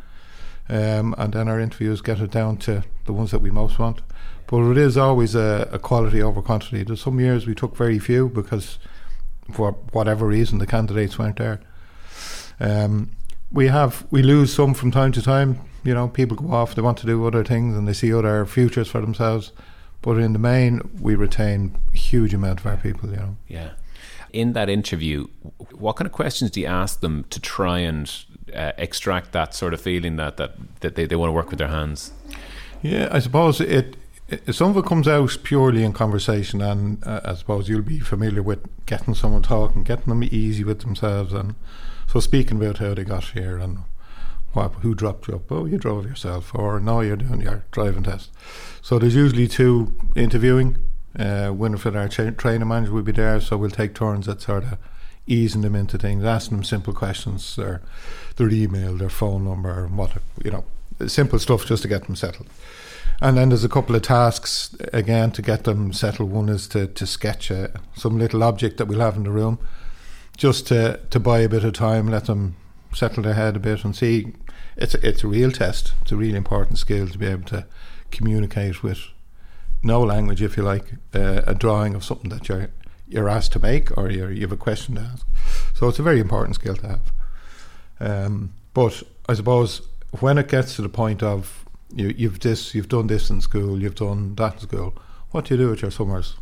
Um, 0.69 1.15
and 1.19 1.33
then 1.33 1.49
our 1.49 1.61
interviews 1.61 2.01
get 2.01 2.21
it 2.21 2.31
down 2.31 2.57
to 2.59 2.85
the 3.05 3.13
ones 3.13 3.31
that 3.33 3.41
we 3.41 3.51
most 3.51 3.79
want. 3.79 4.01
But 4.47 4.71
it 4.71 4.79
is 4.79 4.97
always 4.97 5.35
a, 5.35 5.69
a 5.73 5.79
quality 5.79 6.23
over 6.23 6.43
quantity. 6.43 6.85
There's 6.85 7.01
some 7.01 7.19
years 7.21 7.47
we 7.47 7.55
took 7.55 7.77
very 7.77 7.99
few 7.99 8.29
because, 8.29 8.79
for 9.53 9.73
whatever 9.93 10.27
reason, 10.27 10.59
the 10.59 10.67
candidates 10.67 11.19
weren't 11.19 11.39
there. 11.39 11.61
Um, 12.61 13.11
we 13.51 13.69
have 13.69 14.07
we 14.11 14.23
lose 14.23 14.53
some 14.53 14.75
from 14.75 14.91
time 14.91 15.13
to 15.13 15.23
time. 15.23 15.61
You 15.85 15.95
know, 15.95 16.09
people 16.09 16.37
go 16.37 16.53
off, 16.53 16.75
they 16.75 16.83
want 16.83 16.99
to 16.99 17.07
do 17.07 17.27
other 17.27 17.45
things, 17.45 17.77
and 17.77 17.89
they 17.89 17.93
see 17.93 18.13
other 18.15 18.47
futures 18.47 18.89
for 18.89 19.01
themselves. 19.01 19.53
But 20.03 20.19
in 20.19 20.33
the 20.33 20.39
main, 20.39 20.81
we 21.01 21.15
retain 21.15 21.79
a 21.95 21.97
huge 21.97 22.35
amount 22.35 22.61
of 22.61 22.67
our 22.67 22.77
people. 22.77 23.11
You 23.11 23.17
know. 23.17 23.37
Yeah. 23.49 23.71
In 24.33 24.53
that 24.55 24.69
interview, 24.69 25.29
what 25.73 25.97
kind 25.97 26.07
of 26.07 26.13
questions 26.13 26.51
do 26.51 26.61
you 26.61 26.67
ask 26.67 27.01
them 27.01 27.25
to 27.31 27.41
try 27.41 27.79
and 27.79 28.13
uh, 28.55 28.73
extract 28.79 29.33
that 29.33 29.55
sort 29.55 29.75
of 29.75 29.81
feeling 29.81 30.17
that 30.17 30.37
that, 30.39 30.55
that 30.81 30.95
they, 30.95 31.07
they 31.07 31.17
want 31.17 31.29
to 31.29 31.33
work 31.33 31.51
with 31.51 31.59
their 31.59 31.69
hands? 31.69 32.13
Yeah, 32.83 33.09
I 33.13 33.21
suppose 33.21 33.61
it, 33.61 33.97
it 34.29 34.55
some 34.55 34.71
of 34.71 34.77
it 34.77 34.89
comes 34.89 35.07
out 35.07 35.37
purely 35.45 35.85
in 35.85 35.93
conversation, 35.93 36.61
and 36.61 37.05
uh, 37.07 37.21
I 37.25 37.35
suppose 37.35 37.69
you'll 37.69 37.83
be 37.83 38.01
familiar 38.01 38.43
with 38.43 38.67
getting 38.87 39.15
someone 39.15 39.43
talking, 39.43 39.85
getting 39.85 40.07
them 40.07 40.25
easy 40.25 40.65
with 40.65 40.81
themselves, 40.81 41.33
and 41.33 41.55
so 42.09 42.19
speaking 42.19 42.57
about 42.57 42.79
how 42.79 42.95
they 42.95 43.05
got 43.05 43.25
here 43.25 43.59
and 43.59 43.79
what, 44.53 44.73
who 44.83 44.95
dropped 44.95 45.29
you 45.29 45.37
up? 45.37 45.51
Oh, 45.51 45.65
you 45.65 45.79
drove 45.79 46.07
yourself, 46.07 46.55
or 46.55 46.79
no, 46.81 47.01
you're 47.01 47.17
doing 47.17 47.41
your 47.41 47.65
driving 47.71 48.03
test. 48.03 48.31
So 48.83 48.99
there's 48.99 49.15
usually 49.15 49.49
two 49.49 49.93
interviewing. 50.15 50.77
Uh, 51.19 51.53
Winifred, 51.55 51.95
our 51.95 52.09
training 52.09 52.69
manager, 52.69 52.93
will 52.93 53.03
be 53.03 53.13
there, 53.13 53.41
so 53.41 53.57
we'll 53.57 53.71
take 53.71 53.95
turns 53.95 54.29
at 54.29 54.41
sort 54.41 54.65
of 54.65 54.79
easing 55.27 55.61
them 55.61 55.75
into 55.75 55.99
things, 55.99 56.25
asking 56.25 56.59
them 56.59 56.65
simple 56.65 56.93
questions, 56.93 57.57
their 57.57 57.83
their 58.37 58.49
email, 58.49 58.97
their 58.97 59.09
phone 59.11 59.45
number, 59.45 59.85
and 59.85 59.97
what 59.97 60.13
you 60.43 60.51
know, 60.51 60.65
simple 61.07 61.39
stuff 61.39 61.67
just 61.67 61.83
to 61.83 61.89
get 61.89 62.05
them 62.05 62.17
settled. 62.17 62.49
And 63.21 63.37
then 63.37 63.51
there's 63.51 63.63
a 63.63 63.69
couple 63.69 63.95
of 63.95 64.03
tasks 64.03 64.75
again 64.93 65.31
to 65.33 65.43
get 65.43 65.65
them 65.65 65.93
settled. 65.93 66.33
One 66.33 66.49
is 66.49 66.67
to, 66.69 66.89
to 66.89 67.07
sketch 67.07 67.51
a, 67.53 67.71
some 67.95 68.19
little 68.19 68.43
object 68.43 68.79
that 68.79 68.87
we'll 68.87 68.99
have 68.99 69.17
in 69.17 69.23
the 69.23 69.31
room, 69.31 69.61
just 70.37 70.67
to, 70.69 70.99
to 71.11 71.21
buy 71.21 71.39
a 71.41 71.49
bit 71.49 71.63
of 71.63 71.75
time, 71.75 72.09
let 72.09 72.25
them 72.25 72.57
settle 72.95 73.23
their 73.23 73.35
head 73.35 73.57
a 73.57 73.61
bit 73.61 73.85
and 73.85 73.95
see. 73.95 74.33
It's 74.77 74.95
a, 74.95 75.07
it's 75.07 75.25
a 75.25 75.29
real 75.29 75.51
test. 75.51 75.95
It's 76.03 76.13
a 76.13 76.17
really 76.17 76.37
important 76.37 76.79
skill 76.79 77.09
to 77.09 77.19
be 77.19 77.27
able 77.27 77.49
to 77.49 77.67
communicate 78.11 78.83
with 78.83 79.01
no 79.83 80.01
language, 80.03 80.43
if 80.43 80.57
you 80.57 80.63
like, 80.63 80.95
uh, 81.15 81.43
a 81.47 81.55
drawing 81.55 81.95
of 81.95 82.05
something 82.05 82.31
that 82.31 82.49
you're 82.49 82.71
you're 83.09 83.29
asked 83.29 83.53
to 83.53 83.59
make 83.59 83.97
or 83.99 84.11
you 84.11 84.41
have 84.41 84.53
a 84.53 84.57
question 84.57 84.95
to 84.95 85.03
ask. 85.03 85.27
So 85.75 85.89
it's 85.89 85.99
a 85.99 86.03
very 86.03 86.19
important 86.19 86.55
skill 86.55 86.77
to 86.77 86.89
have. 86.89 87.13
Um, 88.01 88.55
but 88.73 89.03
I 89.29 89.35
suppose 89.35 89.83
when 90.21 90.39
it 90.39 90.49
gets 90.49 90.77
to 90.77 90.83
the 90.83 90.89
point 90.89 91.23
of 91.23 91.67
you, 91.95 92.15
you've 92.17 92.41
this, 92.41 92.75
you've 92.75 92.89
done 92.89 93.09
this 93.09 93.29
in 93.29 93.43
school, 93.43 93.83
you've 93.83 93.97
done 93.97 94.35
that 94.37 94.55
in 94.55 94.61
school. 94.61 94.95
What 95.31 95.45
do 95.45 95.55
you 95.55 95.61
do 95.61 95.71
with 95.71 95.83
your 95.83 95.91
summers? 95.91 96.37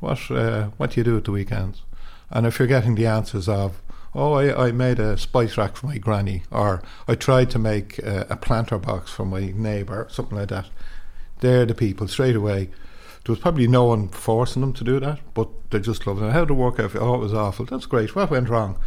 What 0.00 0.30
uh, 0.30 0.64
what 0.76 0.90
do 0.90 1.00
you 1.00 1.04
do 1.04 1.16
at 1.16 1.24
the 1.24 1.32
weekends? 1.32 1.82
And 2.30 2.46
if 2.46 2.58
you're 2.58 2.68
getting 2.68 2.96
the 2.96 3.06
answers 3.06 3.48
of, 3.48 3.80
oh, 4.14 4.34
I, 4.34 4.68
I 4.68 4.72
made 4.72 4.98
a 4.98 5.18
spice 5.18 5.56
rack 5.56 5.76
for 5.76 5.86
my 5.86 5.98
granny, 5.98 6.42
or 6.50 6.82
I 7.08 7.14
tried 7.14 7.50
to 7.50 7.58
make 7.58 7.98
a, 7.98 8.26
a 8.30 8.36
planter 8.36 8.78
box 8.78 9.10
for 9.10 9.24
my 9.24 9.52
neighbour, 9.54 10.06
something 10.10 10.38
like 10.38 10.48
that, 10.48 10.66
they're 11.40 11.66
the 11.66 11.74
people 11.74 12.08
straight 12.08 12.36
away. 12.36 12.70
There 13.24 13.32
was 13.32 13.38
probably 13.38 13.66
no 13.66 13.84
one 13.84 14.08
forcing 14.08 14.60
them 14.60 14.72
to 14.74 14.84
do 14.84 15.00
that, 15.00 15.20
but 15.32 15.48
they 15.70 15.80
just 15.80 16.06
loved 16.06 16.22
it. 16.22 16.32
How 16.32 16.44
did 16.44 16.50
it 16.50 16.54
work 16.54 16.78
out? 16.78 16.94
Oh, 16.96 17.14
it 17.14 17.20
was 17.20 17.34
awful. 17.34 17.64
That's 17.64 17.86
great. 17.86 18.14
What 18.14 18.30
went 18.30 18.48
wrong? 18.48 18.78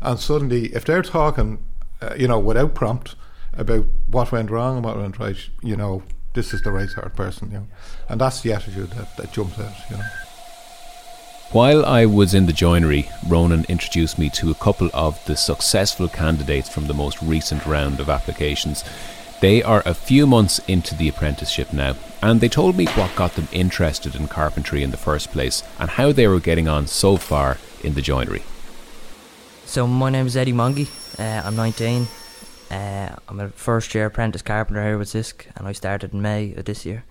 And 0.00 0.20
suddenly, 0.20 0.66
if 0.74 0.84
they're 0.84 1.02
talking, 1.02 1.64
uh, 2.02 2.14
you 2.16 2.28
know, 2.28 2.38
without 2.38 2.74
prompt 2.74 3.16
about 3.54 3.86
what 4.06 4.32
went 4.32 4.50
wrong 4.50 4.76
and 4.76 4.84
what 4.84 4.98
went 4.98 5.18
right, 5.18 5.38
you 5.62 5.76
know, 5.76 6.02
this 6.34 6.52
is 6.52 6.60
the 6.62 6.72
right 6.72 6.88
sort 6.88 7.06
of 7.06 7.16
person, 7.16 7.50
you 7.50 7.58
know. 7.58 7.66
And 8.08 8.20
that's 8.20 8.42
the 8.42 8.52
attitude 8.52 8.90
that, 8.90 9.16
that 9.16 9.32
jumps 9.32 9.58
out, 9.58 9.74
you 9.90 9.96
know. 9.96 10.04
While 11.52 11.86
I 11.86 12.06
was 12.06 12.34
in 12.34 12.46
the 12.46 12.52
joinery, 12.52 13.08
Ronan 13.28 13.66
introduced 13.68 14.18
me 14.18 14.28
to 14.30 14.50
a 14.50 14.54
couple 14.54 14.90
of 14.92 15.24
the 15.26 15.36
successful 15.36 16.08
candidates 16.08 16.68
from 16.68 16.88
the 16.88 16.92
most 16.92 17.22
recent 17.22 17.64
round 17.64 18.00
of 18.00 18.10
applications. 18.10 18.82
They 19.40 19.62
are 19.62 19.82
a 19.86 19.94
few 19.94 20.26
months 20.26 20.58
into 20.66 20.96
the 20.96 21.08
apprenticeship 21.08 21.72
now, 21.72 21.94
and 22.20 22.40
they 22.40 22.48
told 22.48 22.76
me 22.76 22.86
what 22.86 23.14
got 23.14 23.36
them 23.36 23.46
interested 23.52 24.16
in 24.16 24.26
carpentry 24.26 24.82
in 24.82 24.90
the 24.90 24.96
first 24.96 25.30
place 25.30 25.62
and 25.78 25.90
how 25.90 26.10
they 26.10 26.26
were 26.26 26.40
getting 26.40 26.66
on 26.66 26.88
so 26.88 27.16
far 27.16 27.58
in 27.80 27.94
the 27.94 28.02
joinery. 28.02 28.42
So, 29.66 29.86
my 29.86 30.10
name 30.10 30.26
is 30.26 30.36
Eddie 30.36 30.52
Mongy, 30.52 30.88
uh, 31.16 31.42
I'm 31.44 31.54
19. 31.54 32.08
Uh, 32.72 33.14
I'm 33.28 33.38
a 33.38 33.50
first 33.50 33.94
year 33.94 34.06
apprentice 34.06 34.42
carpenter 34.42 34.82
here 34.82 34.98
with 34.98 35.08
Sisk, 35.08 35.46
and 35.54 35.68
I 35.68 35.72
started 35.72 36.12
in 36.12 36.20
May 36.20 36.54
of 36.54 36.64
this 36.64 36.84
year. 36.84 37.04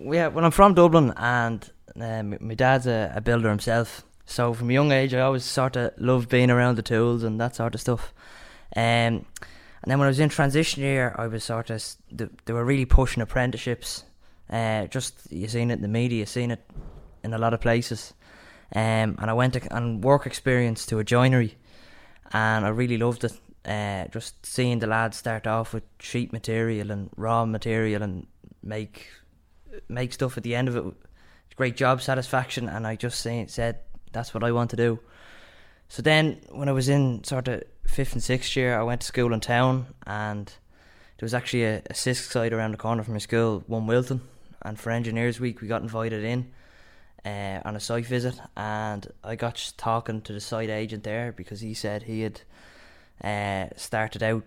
Yeah, 0.00 0.28
well, 0.28 0.46
I'm 0.46 0.50
from 0.50 0.72
Dublin, 0.72 1.12
and 1.18 1.70
uh, 2.00 2.22
my 2.22 2.54
dad's 2.54 2.86
a, 2.86 3.12
a 3.14 3.20
builder 3.20 3.48
himself. 3.48 4.04
So, 4.26 4.54
from 4.54 4.70
a 4.70 4.72
young 4.72 4.90
age, 4.90 5.14
I 5.14 5.20
always 5.20 5.44
sort 5.44 5.76
of 5.76 5.92
loved 5.98 6.28
being 6.28 6.50
around 6.50 6.76
the 6.76 6.82
tools 6.82 7.22
and 7.22 7.40
that 7.40 7.56
sort 7.56 7.74
of 7.74 7.80
stuff. 7.80 8.12
Um, 8.74 9.26
and 9.84 9.90
then 9.90 9.98
when 9.98 10.06
I 10.06 10.10
was 10.10 10.18
in 10.18 10.30
transition 10.30 10.82
year, 10.82 11.14
I 11.18 11.26
was 11.26 11.44
sort 11.44 11.68
of 11.68 11.84
they 12.10 12.52
were 12.52 12.64
really 12.64 12.86
pushing 12.86 13.22
apprenticeships. 13.22 14.04
Uh, 14.48 14.86
just 14.86 15.30
you've 15.30 15.50
seen 15.50 15.70
it 15.70 15.74
in 15.74 15.82
the 15.82 15.88
media, 15.88 16.20
you've 16.20 16.28
seen 16.28 16.50
it 16.50 16.62
in 17.22 17.34
a 17.34 17.38
lot 17.38 17.52
of 17.52 17.60
places. 17.60 18.14
Um, 18.74 19.16
and 19.20 19.30
I 19.30 19.34
went 19.34 19.52
to, 19.54 19.74
on 19.74 20.00
work 20.00 20.26
experience 20.26 20.86
to 20.86 20.98
a 20.98 21.04
joinery, 21.04 21.56
and 22.32 22.64
I 22.64 22.70
really 22.70 22.96
loved 22.96 23.24
it. 23.24 23.32
Uh, 23.64 24.08
just 24.08 24.44
seeing 24.44 24.78
the 24.78 24.86
lads 24.86 25.18
start 25.18 25.46
off 25.46 25.72
with 25.72 25.84
sheet 25.98 26.32
material 26.32 26.90
and 26.90 27.10
raw 27.16 27.44
material 27.44 28.02
and 28.02 28.26
make 28.62 29.08
make 29.88 30.12
stuff 30.12 30.36
at 30.36 30.42
the 30.42 30.54
end 30.54 30.68
of 30.68 30.76
it. 30.76 30.84
Great 31.56 31.76
job 31.76 32.02
satisfaction, 32.02 32.68
and 32.68 32.86
I 32.86 32.96
just 32.96 33.20
say, 33.20 33.46
said 33.48 33.78
that's 34.12 34.34
what 34.34 34.42
I 34.42 34.52
want 34.52 34.70
to 34.70 34.76
do. 34.76 34.98
So 35.88 36.02
then, 36.02 36.40
when 36.50 36.68
I 36.68 36.72
was 36.72 36.88
in 36.88 37.22
sort 37.24 37.46
of 37.48 37.62
fifth 37.86 38.14
and 38.14 38.22
sixth 38.22 38.56
year, 38.56 38.78
I 38.78 38.82
went 38.82 39.02
to 39.02 39.06
school 39.06 39.32
in 39.32 39.40
town, 39.40 39.86
and 40.06 40.46
there 40.46 41.26
was 41.26 41.34
actually 41.34 41.64
a, 41.64 41.78
a 41.78 41.92
Sisk 41.92 42.30
site 42.32 42.52
around 42.52 42.72
the 42.72 42.76
corner 42.76 43.02
from 43.02 43.14
my 43.14 43.18
school, 43.18 43.62
one 43.66 43.86
Wilton. 43.86 44.20
And 44.62 44.80
for 44.80 44.90
Engineers 44.90 45.38
Week, 45.38 45.60
we 45.60 45.68
got 45.68 45.82
invited 45.82 46.24
in 46.24 46.50
uh, 47.24 47.60
on 47.64 47.76
a 47.76 47.80
site 47.80 48.06
visit, 48.06 48.40
and 48.56 49.06
I 49.22 49.36
got 49.36 49.72
talking 49.76 50.22
to 50.22 50.32
the 50.32 50.40
site 50.40 50.70
agent 50.70 51.04
there 51.04 51.32
because 51.32 51.60
he 51.60 51.74
said 51.74 52.02
he 52.02 52.22
had 52.22 52.40
uh, 53.22 53.74
started 53.76 54.22
out 54.22 54.44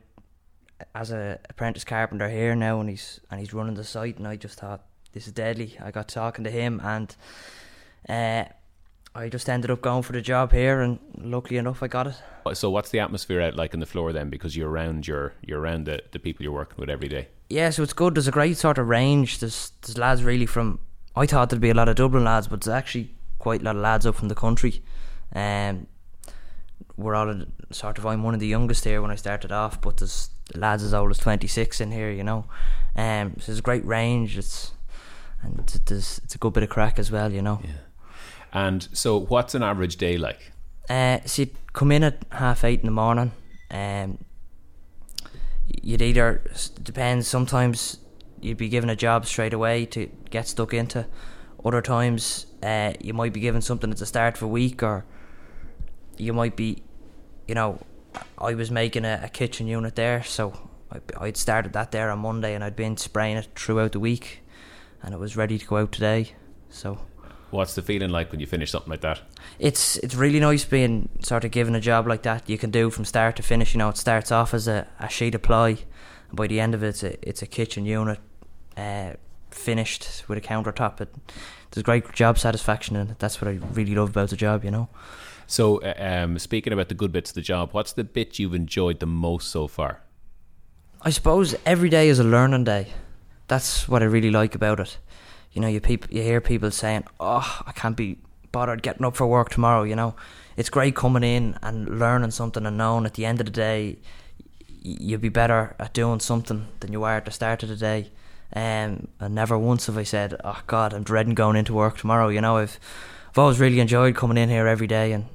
as 0.93 1.12
an 1.12 1.38
apprentice 1.50 1.84
carpenter 1.84 2.30
here 2.30 2.56
now, 2.56 2.80
and 2.80 2.89
he's 2.89 3.20
and 3.32 3.39
he's 3.39 3.54
running 3.54 3.76
the 3.76 3.84
site. 3.84 4.17
And 4.17 4.28
I 4.28 4.36
just 4.36 4.60
thought 4.60 4.86
this 5.13 5.28
is 5.28 5.34
deadly. 5.34 5.78
I 5.84 5.91
got 5.91 6.08
talking 6.08 6.43
to 6.43 6.52
him, 6.52 6.82
and 6.84 7.15
uh, 8.08 8.46
I 9.15 9.30
just 9.30 9.50
ended 9.50 9.72
up 9.72 9.82
going 9.82 10.04
for 10.04 10.13
the 10.13 10.22
job 10.22 10.52
here, 10.52 10.82
and 10.82 11.00
luckily 11.17 11.58
enough, 11.58 11.82
I 11.82 11.88
got 11.88 12.08
it. 12.08 12.15
So, 12.54 12.70
what's 12.70 12.91
the 12.91 13.00
atmosphere 13.00 13.41
out 13.41 13.56
like 13.56 13.74
in 13.74 13.80
the 13.80 13.86
floor 13.86 14.13
then? 14.13 14.30
Because 14.30 14.56
you're 14.56 14.70
around 14.70 15.08
your 15.08 15.34
you're 15.41 15.60
around 15.60 15.86
the, 15.86 16.04
the 16.12 16.20
people 16.20 16.43
you're 16.43 16.54
working 16.54 16.78
with 16.78 16.89
every 16.89 17.08
day. 17.08 17.28
Yeah, 17.50 17.70
so 17.70 17.84
it's 17.84 17.93
good. 17.93 18.15
There's 18.15 18.28
a 18.28 18.32
great 18.32 18.58
sort 18.58 18.78
of 18.78 18.88
range. 18.88 19.39
There's 19.39 19.72
there's 19.82 19.98
lads 19.98 20.24
really 20.24 20.46
from. 20.46 20.80
I 21.15 21.26
thought 21.26 21.50
there'd 21.50 21.62
be 21.62 21.72
a 21.72 21.74
lot 21.74 21.89
of 21.89 21.96
Dublin 21.96 22.26
lads, 22.26 22.48
but 22.48 22.62
there's 22.62 22.76
actually 22.76 23.15
quite 23.39 23.62
a 23.62 23.63
lot 23.63 23.76
of 23.76 23.82
lads 23.82 24.06
up 24.06 24.15
from 24.15 24.28
the 24.28 24.36
country. 24.36 24.84
Um, 25.34 25.88
we're 26.96 27.15
all 27.15 27.43
sort 27.72 27.98
of. 27.98 28.06
I'm 28.06 28.24
one 28.24 28.34
of 28.34 28.39
the 28.39 28.48
youngest 28.48 28.84
here 28.84 29.02
when 29.02 29.12
I 29.12 29.15
started 29.15 29.52
off, 29.52 29.82
but 29.82 29.98
there's 29.98 30.30
lads 30.54 30.84
as 30.84 30.93
old 30.93 31.12
as 31.12 31.17
26 31.17 31.82
in 31.82 31.91
here. 31.91 32.12
You 32.12 32.24
know, 32.24 32.46
um, 32.96 33.34
so 33.39 33.48
there's 33.48 33.60
a 33.60 33.63
great 33.63 33.86
range. 33.86 34.38
It's 34.38 34.74
and 35.41 35.60
it's, 35.60 36.19
it's 36.19 36.36
a 36.36 36.38
good 36.38 36.54
bit 36.54 36.63
of 36.63 36.69
crack 36.69 37.00
as 37.00 37.12
well. 37.12 37.32
You 37.32 37.41
know. 37.41 37.62
Yeah. 37.63 37.71
And 38.54 38.88
so, 38.93 39.17
what's 39.17 39.56
an 39.56 39.63
average 39.63 39.97
day 39.97 40.17
like? 40.17 40.52
Uh, 40.89 41.19
so 41.26 41.43
you'd 41.43 41.56
come 41.73 41.91
in 41.91 42.04
at 42.04 42.23
half 42.32 42.63
eight 42.63 42.80
in 42.80 42.86
the 42.86 42.91
morning. 42.91 43.32
Um, 43.69 44.19
you'd 45.82 46.02
either 46.02 46.41
depends. 46.82 47.28
Sometimes 47.28 48.00
you'd 48.41 48.58
be 48.58 48.69
given 48.69 48.89
a 48.89 48.95
job 48.95 49.26
straight 49.26 49.54
away 49.54 49.86
to 49.88 50.10
get 50.30 50.47
stuck 50.47 50.73
into. 50.73 51.06
Other 51.63 51.82
times, 51.82 52.45
uh, 52.63 52.93
you 53.02 53.13
might 53.13 53.34
be 53.34 53.39
given 53.39 53.62
something 53.62 53.91
at 53.91 53.97
the 53.97 54.06
start 54.06 54.38
of 54.38 54.43
a 54.43 54.47
week, 54.47 54.82
or 54.82 55.06
you 56.17 56.34
might 56.34 56.56
be, 56.56 56.84
you 57.47 57.56
know, 57.56 57.80
I 58.38 58.54
was 58.54 58.71
making 58.71 59.06
a, 59.06 59.21
a 59.23 59.30
kitchen 59.30 59.67
unit 59.67 59.95
there, 59.95 60.23
so 60.23 60.69
I'd 61.19 61.36
started 61.36 61.73
that 61.73 61.91
there 61.91 62.10
on 62.10 62.19
Monday, 62.19 62.56
and 62.56 62.63
I'd 62.63 62.76
been 62.76 62.95
spraying 62.95 63.38
it 63.38 63.47
throughout 63.56 63.91
the 63.91 64.00
week, 64.00 64.41
and 65.01 65.13
it 65.13 65.19
was 65.19 65.38
ready 65.38 65.57
to 65.57 65.65
go 65.65 65.77
out 65.77 65.91
today. 65.91 66.33
So 66.69 66.99
What's 67.49 67.75
the 67.75 67.81
feeling 67.81 68.10
like 68.10 68.31
when 68.31 68.41
you 68.41 68.45
finish 68.45 68.71
something 68.71 68.89
like 68.89 69.01
that? 69.01 69.21
It's 69.57 69.95
it's 69.97 70.15
really 70.15 70.39
nice 70.39 70.65
being 70.65 71.07
sort 71.21 71.45
of 71.45 71.51
given 71.51 71.75
a 71.75 71.79
job 71.79 72.05
like 72.05 72.23
that. 72.23 72.49
You 72.49 72.57
can 72.57 72.71
do 72.71 72.89
from 72.89 73.05
start 73.05 73.38
to 73.38 73.43
finish. 73.43 73.73
You 73.73 73.77
know, 73.77 73.89
it 73.89 73.97
starts 73.97 74.31
off 74.31 74.53
as 74.53 74.67
a, 74.67 74.88
a 74.99 75.07
sheet 75.07 75.33
of 75.33 75.43
ply, 75.43 75.69
and 75.69 76.36
by 76.36 76.47
the 76.47 76.60
end 76.60 76.75
of 76.75 76.83
it, 76.83 76.88
it's 76.88 77.03
a 77.03 77.29
it's 77.29 77.41
a 77.41 77.47
kitchen 77.47 77.86
unit, 77.86 78.19
uh, 78.75 79.13
finished 79.49 80.27
with 80.27 80.38
a 80.38 80.41
countertop. 80.41 80.99
It, 80.99 81.15
there's 81.71 81.83
great 81.83 82.12
job 82.12 82.38
satisfaction, 82.38 82.97
and 82.97 83.15
that's 83.17 83.41
what 83.41 83.49
I 83.49 83.60
really 83.71 83.95
love 83.95 84.10
about 84.10 84.29
the 84.29 84.36
job. 84.36 84.65
You 84.65 84.71
know. 84.71 84.89
So, 85.49 85.81
uh, 85.81 85.93
um, 85.97 86.38
speaking 86.39 86.73
about 86.73 86.89
the 86.89 86.95
good 86.95 87.13
bits 87.13 87.31
of 87.31 87.36
the 87.36 87.41
job, 87.41 87.69
what's 87.71 87.93
the 87.93 88.03
bit 88.03 88.39
you've 88.39 88.55
enjoyed 88.55 88.99
the 88.99 89.05
most 89.05 89.49
so 89.49 89.67
far? 89.67 90.01
I 91.01 91.12
suppose 91.12 91.55
every 91.65 91.88
day 91.88 92.10
is 92.10 92.19
a 92.19 92.25
learning 92.25 92.65
day. 92.65 92.88
That's 93.47 93.88
what 93.88 94.01
I 94.01 94.05
really 94.05 94.31
like 94.31 94.55
about 94.55 94.79
it 94.79 94.97
you 95.57 95.62
know, 95.62 95.67
you 95.67 95.81
people, 95.81 96.07
you 96.13 96.21
hear 96.21 96.39
people 96.39 96.69
saying, 96.69 97.05
"Oh, 97.19 97.62
I 97.65 97.71
can't 97.71 97.97
be 97.97 98.19
bothered 98.51 98.83
getting 98.83 99.03
up 99.03 99.15
for 99.15 99.25
work 99.25 99.49
tomorrow." 99.49 99.81
You 99.81 99.95
know, 99.95 100.13
it's 100.55 100.69
great 100.69 100.95
coming 100.95 101.23
in 101.23 101.57
and 101.63 101.99
learning 101.99 102.29
something 102.29 102.63
and 102.63 102.77
knowing 102.77 103.07
at 103.07 103.15
the 103.15 103.25
end 103.25 103.39
of 103.39 103.47
the 103.47 103.51
day 103.51 103.97
you'll 104.83 105.19
be 105.19 105.29
better 105.29 105.75
at 105.79 105.93
doing 105.93 106.19
something 106.19 106.67
than 106.79 106.93
you 106.93 107.03
are 107.03 107.17
at 107.17 107.25
the 107.25 107.31
start 107.31 107.63
of 107.63 107.69
the 107.69 107.75
day. 107.75 108.12
Um, 108.55 109.07
and 109.19 109.33
never 109.33 109.57
once 109.57 109.88
have 109.88 109.97
I 109.97 110.03
said, 110.03 110.39
"Oh 110.43 110.62
God, 110.67 110.93
I'm 110.93 111.01
dreading 111.01 111.33
going 111.33 111.55
into 111.55 111.73
work 111.73 111.97
tomorrow." 111.97 112.27
You 112.27 112.41
know, 112.41 112.57
I've 112.57 112.79
I've 113.29 113.39
always 113.39 113.60
really 113.60 113.79
enjoyed 113.79 114.15
coming 114.15 114.38
in 114.38 114.49
here 114.49 114.67
every 114.67 114.88
day, 114.88 115.12
and 115.12 115.25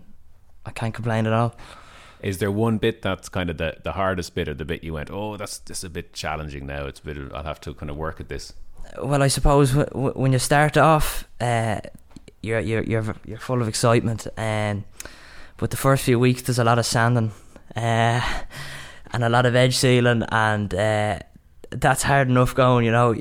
I 0.65 0.71
can't 0.71 0.95
complain 0.95 1.27
at 1.27 1.33
all. 1.33 1.57
Is 2.23 2.39
there 2.39 2.51
one 2.51 2.79
bit 2.79 3.03
that's 3.03 3.29
kind 3.29 3.51
of 3.51 3.59
the, 3.59 3.77
the 3.83 3.93
hardest 3.93 4.35
bit, 4.35 4.49
or 4.49 4.55
the 4.55 4.65
bit 4.65 4.85
you 4.85 4.95
went, 4.95 5.11
"Oh, 5.11 5.37
that's 5.37 5.59
just 5.59 5.85
a 5.85 5.91
bit 5.91 6.13
challenging 6.13 6.67
now. 6.67 6.87
It's 6.87 7.01
a 7.01 7.05
bit. 7.05 7.19
I'll 7.35 7.43
have 7.43 7.61
to 7.63 7.75
kind 7.75 7.91
of 7.91 7.97
work 7.97 8.21
at 8.21 8.29
this." 8.29 8.55
well, 9.01 9.23
I 9.23 9.29
suppose 9.29 9.71
w- 9.71 9.89
w- 9.89 10.13
when 10.15 10.33
you 10.33 10.39
start 10.39 10.77
off, 10.77 11.27
uh, 11.41 11.81
you're 12.43 12.61
you're 12.61 12.83
you're 12.83 13.15
you're 13.25 13.39
full 13.39 13.63
of 13.63 13.69
excitement, 13.69 14.27
um, 14.37 14.85
but 15.57 15.71
the 15.71 15.77
first 15.77 16.05
few 16.05 16.19
weeks 16.19 16.43
there's 16.43 16.59
a 16.59 16.65
lot 16.65 16.79
of 16.79 16.87
sanding, 16.87 17.33
uh, 17.77 18.21
and 19.13 19.25
a 19.25 19.29
lot 19.29 19.47
of 19.47 19.55
edge 19.55 19.77
sealing, 19.77 20.23
and 20.31 20.75
uh, 20.75 21.19
that's 21.71 22.03
hard 22.03 22.29
enough 22.29 22.55
going. 22.55 22.85
You 22.85 22.93
know, 22.93 23.15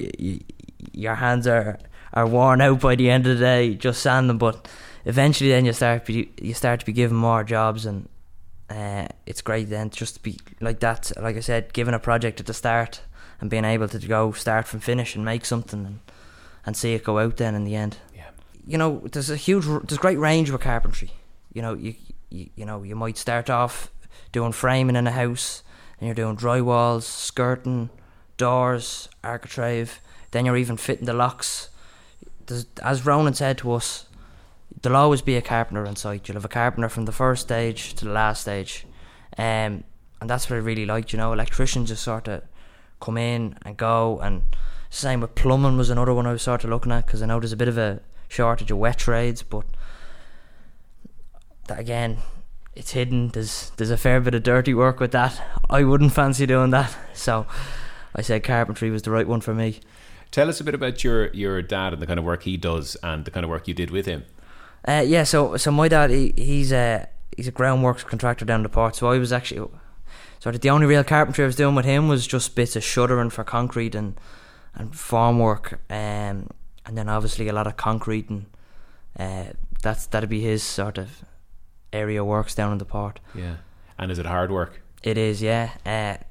your 0.91 1.15
hands 1.15 1.47
are 1.47 1.79
are 2.13 2.27
worn 2.27 2.61
out 2.61 2.81
by 2.81 2.95
the 2.95 3.09
end 3.09 3.25
of 3.27 3.37
the 3.37 3.43
day 3.43 3.73
just 3.75 4.01
sanding, 4.01 4.37
but 4.37 4.67
eventually 5.05 5.49
then 5.51 5.65
you 5.65 5.73
start 5.73 6.05
be, 6.05 6.31
you 6.41 6.53
start 6.53 6.81
to 6.81 6.85
be 6.85 6.93
given 6.93 7.17
more 7.17 7.43
jobs 7.43 7.85
and. 7.85 8.07
Uh, 8.71 9.07
it's 9.25 9.41
great 9.41 9.69
then 9.69 9.89
just 9.89 10.15
to 10.15 10.21
be 10.21 10.39
like 10.61 10.79
that. 10.79 11.11
Like 11.19 11.35
I 11.35 11.41
said, 11.41 11.73
given 11.73 11.93
a 11.93 11.99
project 11.99 12.39
at 12.39 12.45
the 12.45 12.53
start, 12.53 13.01
and 13.41 13.49
being 13.49 13.65
able 13.65 13.89
to 13.89 13.97
go 14.07 14.31
start 14.31 14.67
from 14.67 14.79
finish 14.79 15.15
and 15.15 15.25
make 15.25 15.45
something 15.45 15.85
and, 15.85 15.99
and 16.65 16.77
see 16.77 16.93
it 16.93 17.03
go 17.03 17.19
out 17.19 17.37
then 17.37 17.55
in 17.55 17.65
the 17.65 17.75
end. 17.75 17.97
Yeah. 18.15 18.29
You 18.65 18.77
know, 18.77 19.01
there's 19.11 19.31
a 19.31 19.35
huge, 19.35 19.65
there's 19.65 19.97
great 19.97 20.19
range 20.19 20.51
with 20.51 20.61
carpentry. 20.61 21.11
You 21.51 21.63
know, 21.63 21.73
you, 21.73 21.95
you, 22.29 22.49
you 22.55 22.65
know, 22.65 22.83
you 22.83 22.95
might 22.95 23.17
start 23.17 23.49
off 23.49 23.91
doing 24.31 24.51
framing 24.51 24.95
in 24.95 25.07
a 25.07 25.11
house, 25.11 25.63
and 25.99 26.07
you're 26.07 26.15
doing 26.15 26.37
drywalls, 26.37 27.03
skirting, 27.03 27.89
doors, 28.37 29.09
architrave. 29.23 29.99
Then 30.29 30.45
you're 30.45 30.55
even 30.55 30.77
fitting 30.77 31.07
the 31.07 31.13
locks. 31.13 31.69
There's, 32.45 32.67
as 32.83 33.05
Ronan 33.05 33.33
said 33.33 33.57
to 33.59 33.73
us, 33.73 34.05
there'll 34.81 34.97
always 34.97 35.21
be 35.21 35.35
a 35.35 35.41
carpenter 35.41 35.85
on 35.85 35.95
site. 35.95 36.27
You'll 36.27 36.35
have 36.35 36.45
a 36.45 36.49
carpenter 36.49 36.89
from 36.89 37.05
the 37.05 37.11
first 37.11 37.43
stage 37.43 37.93
to 37.95 38.05
the 38.05 38.11
last 38.11 38.41
stage. 38.41 38.85
Um, 39.37 39.83
and 40.19 40.29
that's 40.29 40.49
what 40.49 40.55
I 40.55 40.59
really 40.59 40.85
liked, 40.85 41.13
you 41.13 41.17
know. 41.17 41.33
Electricians 41.33 41.89
just 41.89 42.03
sort 42.03 42.27
of 42.27 42.43
come 42.99 43.17
in 43.17 43.57
and 43.63 43.77
go. 43.77 44.19
And 44.19 44.43
same 44.89 45.21
with 45.21 45.35
plumbing 45.35 45.77
was 45.77 45.89
another 45.89 46.13
one 46.13 46.27
I 46.27 46.31
was 46.33 46.41
sort 46.41 46.63
of 46.63 46.69
looking 46.69 46.91
at 46.91 47.05
because 47.05 47.21
I 47.21 47.25
know 47.25 47.39
there's 47.39 47.53
a 47.53 47.57
bit 47.57 47.67
of 47.67 47.77
a 47.77 48.01
shortage 48.27 48.71
of 48.71 48.77
wet 48.77 48.97
trades, 48.97 49.43
but 49.43 49.65
that 51.67 51.79
again, 51.79 52.17
it's 52.75 52.91
hidden. 52.91 53.29
There's 53.29 53.71
there's 53.77 53.91
a 53.91 53.97
fair 53.97 54.19
bit 54.21 54.35
of 54.35 54.43
dirty 54.43 54.73
work 54.73 54.99
with 54.99 55.11
that. 55.11 55.41
I 55.69 55.83
wouldn't 55.83 56.13
fancy 56.13 56.45
doing 56.45 56.71
that. 56.71 56.95
So 57.13 57.45
I 58.15 58.21
said 58.21 58.43
carpentry 58.43 58.89
was 58.89 59.03
the 59.03 59.11
right 59.11 59.27
one 59.27 59.41
for 59.41 59.53
me. 59.53 59.79
Tell 60.31 60.47
us 60.47 60.61
a 60.61 60.63
bit 60.63 60.73
about 60.73 61.03
your, 61.03 61.27
your 61.33 61.61
dad 61.61 61.91
and 61.91 62.01
the 62.01 62.07
kind 62.07 62.17
of 62.17 62.23
work 62.23 62.43
he 62.43 62.55
does 62.55 62.95
and 63.03 63.25
the 63.25 63.31
kind 63.31 63.43
of 63.43 63.49
work 63.49 63.67
you 63.67 63.73
did 63.73 63.91
with 63.91 64.05
him. 64.05 64.23
Uh, 64.87 65.03
yeah, 65.05 65.23
so 65.23 65.57
so 65.57 65.71
my 65.71 65.87
dad 65.87 66.09
he, 66.09 66.33
he's 66.35 66.71
a 66.71 67.07
he's 67.35 67.47
a 67.47 67.51
groundworks 67.51 68.05
contractor 68.05 68.45
down 68.45 68.63
the 68.63 68.69
port. 68.69 68.95
So 68.95 69.07
I 69.07 69.17
was 69.17 69.31
actually 69.31 69.69
sort 70.39 70.55
of 70.55 70.61
the 70.61 70.69
only 70.69 70.87
real 70.87 71.03
carpentry 71.03 71.43
I 71.43 71.47
was 71.47 71.55
doing 71.55 71.75
with 71.75 71.85
him 71.85 72.07
was 72.07 72.25
just 72.25 72.55
bits 72.55 72.75
of 72.75 72.83
shuttering 72.83 73.29
for 73.29 73.43
concrete 73.43 73.95
and 73.95 74.19
and 74.73 74.93
formwork, 74.93 75.73
um, 75.89 76.49
and 76.85 76.97
then 76.97 77.09
obviously 77.09 77.47
a 77.47 77.53
lot 77.53 77.67
of 77.67 77.77
concrete 77.77 78.29
and 78.29 78.45
uh, 79.19 79.45
that's 79.81 80.05
that'd 80.07 80.29
be 80.29 80.41
his 80.41 80.63
sort 80.63 80.97
of 80.97 81.23
area 81.93 82.23
works 82.23 82.55
down 82.55 82.71
in 82.71 82.77
the 82.77 82.85
port. 82.85 83.19
Yeah. 83.35 83.57
And 83.97 84.11
is 84.11 84.19
it 84.19 84.25
hard 84.25 84.51
work? 84.51 84.81
It 85.03 85.17
is, 85.17 85.41
yeah. 85.41 85.71
Uh, 85.85 86.23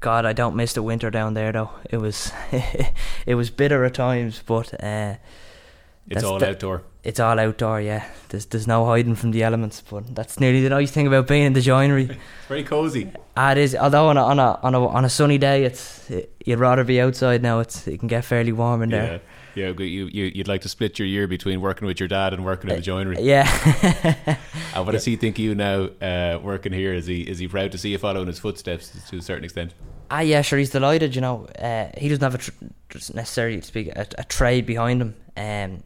God, 0.00 0.24
I 0.24 0.32
don't 0.32 0.56
miss 0.56 0.72
the 0.72 0.82
winter 0.82 1.10
down 1.10 1.34
there 1.34 1.52
though. 1.52 1.70
It 1.90 1.98
was 1.98 2.32
it 3.26 3.34
was 3.34 3.50
bitter 3.50 3.84
at 3.84 3.94
times, 3.94 4.42
but 4.44 4.72
uh, 4.82 5.16
it's 6.08 6.24
all 6.24 6.42
outdoor. 6.42 6.82
It's 7.02 7.18
all 7.18 7.38
outdoor, 7.38 7.80
yeah. 7.80 8.04
There's 8.28 8.46
there's 8.46 8.66
no 8.66 8.84
hiding 8.84 9.14
from 9.14 9.30
the 9.30 9.42
elements, 9.42 9.80
but 9.80 10.14
that's 10.14 10.38
nearly 10.38 10.60
the 10.60 10.68
nice 10.68 10.90
thing 10.90 11.06
about 11.06 11.26
being 11.26 11.44
in 11.44 11.54
the 11.54 11.62
joinery. 11.62 12.04
it's 12.10 12.46
very 12.46 12.62
cozy. 12.62 13.10
Ah, 13.36 13.52
it 13.52 13.58
is. 13.58 13.74
Although 13.74 14.08
on 14.08 14.18
a 14.18 14.22
on 14.22 14.38
a 14.38 14.58
on 14.62 14.74
a, 14.74 14.86
on 14.86 15.04
a 15.04 15.08
sunny 15.08 15.38
day, 15.38 15.64
it's 15.64 16.10
it, 16.10 16.34
you'd 16.44 16.58
rather 16.58 16.84
be 16.84 17.00
outside 17.00 17.42
now. 17.42 17.60
It's 17.60 17.86
it 17.88 17.98
can 17.98 18.08
get 18.08 18.24
fairly 18.24 18.52
warm 18.52 18.82
in 18.82 18.90
yeah. 18.90 19.06
there. 19.06 19.20
Yeah, 19.54 19.70
you, 19.78 20.08
you 20.12 20.24
you'd 20.34 20.48
like 20.48 20.60
to 20.62 20.68
split 20.68 20.98
your 20.98 21.08
year 21.08 21.26
between 21.26 21.60
working 21.60 21.86
with 21.86 21.98
your 21.98 22.08
dad 22.08 22.34
and 22.34 22.44
working 22.44 22.70
in 22.70 22.76
the 22.76 22.82
joinery. 22.82 23.16
Uh, 23.16 23.20
yeah. 23.20 24.36
and 24.74 24.86
what 24.86 24.92
does 24.92 25.04
he 25.04 25.16
think 25.16 25.36
of 25.36 25.40
you 25.40 25.54
now 25.54 25.88
uh, 26.00 26.38
working 26.40 26.72
here? 26.72 26.92
Is 26.92 27.06
he 27.06 27.22
is 27.22 27.38
he 27.38 27.48
proud 27.48 27.72
to 27.72 27.78
see 27.78 27.90
you 27.90 27.98
following 27.98 28.26
his 28.26 28.38
footsteps 28.38 28.90
to 29.08 29.16
a 29.16 29.22
certain 29.22 29.44
extent? 29.44 29.74
Ah, 30.10 30.20
yeah, 30.20 30.42
sure. 30.42 30.58
He's 30.58 30.70
delighted. 30.70 31.14
You 31.14 31.20
know, 31.20 31.46
uh, 31.58 31.88
he 31.96 32.08
doesn't 32.08 32.22
have 32.22 32.34
a 32.34 32.38
tr- 32.38 33.12
necessarily 33.14 33.60
to 33.60 33.66
speak 33.66 33.88
a, 33.88 34.06
a, 34.18 34.24
trade 34.24 34.66
behind 34.66 35.00
him. 35.00 35.14
Um, 35.36 35.84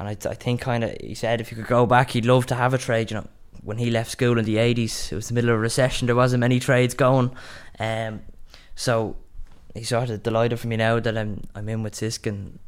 and 0.00 0.08
I, 0.08 0.30
I 0.30 0.34
think 0.34 0.62
kind 0.62 0.82
of 0.82 0.96
he 0.98 1.14
said 1.14 1.42
if 1.42 1.50
you 1.50 1.56
could 1.56 1.66
go 1.66 1.84
back, 1.84 2.10
he'd 2.10 2.24
love 2.24 2.46
to 2.46 2.54
have 2.54 2.72
a 2.72 2.78
trade. 2.78 3.10
You 3.10 3.18
know, 3.18 3.28
when 3.62 3.76
he 3.76 3.90
left 3.90 4.10
school 4.10 4.38
in 4.38 4.46
the 4.46 4.56
eighties, 4.56 5.12
it 5.12 5.14
was 5.14 5.28
the 5.28 5.34
middle 5.34 5.50
of 5.50 5.56
a 5.56 5.60
recession. 5.60 6.06
There 6.06 6.16
wasn't 6.16 6.40
many 6.40 6.58
trades 6.58 6.94
going. 6.94 7.30
Um, 7.78 8.22
so 8.74 9.16
he's 9.74 9.90
sort 9.90 10.08
of 10.08 10.22
delighted 10.22 10.58
for 10.58 10.68
me 10.68 10.76
now 10.76 11.00
that 11.00 11.18
I'm 11.18 11.42
I'm 11.54 11.68
in 11.68 11.82
with 11.82 11.92
Sisk 11.92 12.26
and 12.26 12.58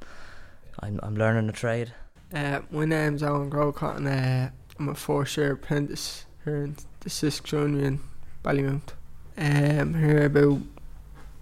I'm 0.80 1.00
I'm 1.02 1.16
learning 1.16 1.48
a 1.48 1.52
trade. 1.52 1.94
Uh, 2.34 2.60
my 2.70 2.84
name's 2.84 3.22
Owen 3.22 3.48
Grocott 3.48 3.96
and 3.96 4.08
uh, 4.08 4.50
I'm 4.78 4.90
a 4.90 4.94
fourth 4.94 5.38
year 5.38 5.52
apprentice 5.52 6.26
here 6.44 6.64
in 6.64 6.76
the 7.00 7.08
Sisk 7.08 7.44
Joinery 7.44 7.86
in 7.86 8.00
Ballymount. 8.44 8.90
Um, 9.38 9.94
here 9.94 10.26
about 10.26 10.60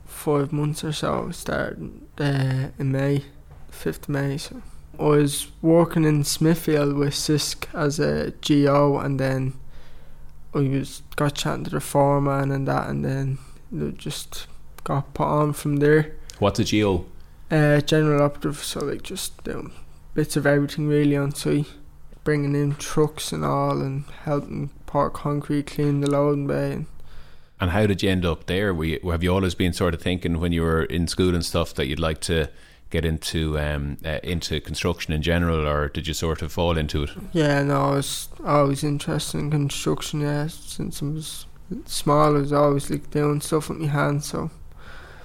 five 0.06 0.52
months 0.52 0.84
or 0.84 0.92
so. 0.92 1.32
starting 1.32 2.06
uh, 2.18 2.68
in 2.78 2.92
May, 2.92 3.24
fifth 3.70 4.08
May. 4.08 4.38
So 4.38 4.62
I 4.98 5.04
was 5.04 5.48
working 5.62 6.04
in 6.04 6.24
Smithfield 6.24 6.94
with 6.94 7.14
Sisk 7.14 7.66
as 7.74 7.98
a 7.98 8.32
GO, 8.46 8.98
and 8.98 9.18
then 9.18 9.54
I 10.54 10.58
was 10.58 11.02
got 11.16 11.34
chatting 11.34 11.64
to 11.64 11.70
the 11.70 11.80
foreman 11.80 12.50
and 12.50 12.66
that, 12.68 12.88
and 12.88 13.04
then 13.04 13.38
just 13.96 14.46
got 14.84 15.14
put 15.14 15.26
on 15.26 15.52
from 15.52 15.76
there. 15.76 16.16
What's 16.38 16.58
a 16.58 16.64
GO? 16.64 17.06
Uh, 17.50 17.80
general 17.80 18.22
operative, 18.22 18.62
so 18.62 18.80
like 18.84 19.02
just 19.02 19.32
bits 20.14 20.36
of 20.36 20.46
everything 20.46 20.86
really 20.86 21.16
on 21.16 21.34
site, 21.34 21.66
bringing 22.24 22.54
in 22.54 22.74
trucks 22.76 23.32
and 23.32 23.44
all, 23.44 23.80
and 23.80 24.04
helping 24.24 24.70
pour 24.86 25.10
concrete, 25.10 25.66
clean 25.66 26.00
the 26.00 26.10
loading 26.10 26.46
bay. 26.46 26.72
And, 26.72 26.86
and 27.60 27.70
how 27.70 27.86
did 27.86 28.02
you 28.02 28.10
end 28.10 28.24
up 28.24 28.46
there? 28.46 28.74
Were 28.74 28.84
you, 28.84 29.10
have 29.10 29.22
you 29.22 29.32
always 29.32 29.54
been 29.54 29.72
sort 29.72 29.94
of 29.94 30.02
thinking 30.02 30.40
when 30.40 30.52
you 30.52 30.62
were 30.62 30.84
in 30.84 31.06
school 31.06 31.34
and 31.34 31.44
stuff 31.44 31.74
that 31.74 31.86
you'd 31.86 32.00
like 32.00 32.20
to 32.22 32.50
get 32.90 33.04
into 33.04 33.58
um, 33.58 33.96
uh, 34.04 34.18
into 34.22 34.60
construction 34.60 35.12
in 35.14 35.22
general, 35.22 35.66
or 35.66 35.88
did 35.88 36.06
you 36.06 36.14
sort 36.14 36.42
of 36.42 36.52
fall 36.52 36.76
into 36.76 37.04
it? 37.04 37.10
Yeah, 37.32 37.62
no, 37.62 37.80
I 37.80 37.94
was 37.96 38.28
always 38.44 38.84
interested 38.84 39.38
in 39.38 39.50
construction. 39.50 40.20
Yeah, 40.20 40.48
since 40.48 41.02
I 41.02 41.06
was 41.06 41.46
small, 41.86 42.36
I 42.36 42.40
was 42.40 42.52
always 42.52 42.90
like 42.90 43.10
doing 43.10 43.40
stuff 43.40 43.68
with 43.68 43.78
my 43.78 43.88
hands. 43.88 44.26
So 44.26 44.50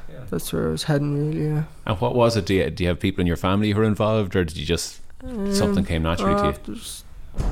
yeah. 0.10 0.26
that's 0.30 0.54
where 0.54 0.68
I 0.68 0.72
was 0.72 0.84
heading, 0.84 1.18
really. 1.18 1.46
Yeah. 1.46 1.64
And 1.86 2.00
what 2.00 2.16
was 2.16 2.38
it? 2.38 2.46
Do 2.46 2.54
you, 2.54 2.70
do 2.70 2.84
you 2.84 2.90
have 2.90 3.00
people 3.00 3.22
in 3.22 3.28
your 3.28 3.36
family 3.36 3.72
who 3.72 3.82
are 3.82 3.86
involved, 3.86 4.36
or 4.36 4.46
did 4.46 4.58
you 4.58 4.66
just 4.66 5.02
um, 5.24 5.54
something 5.54 5.86
came 5.86 6.04
naturally 6.04 6.34
uh, 6.34 6.52
to 6.54 6.74
you? 6.74 6.80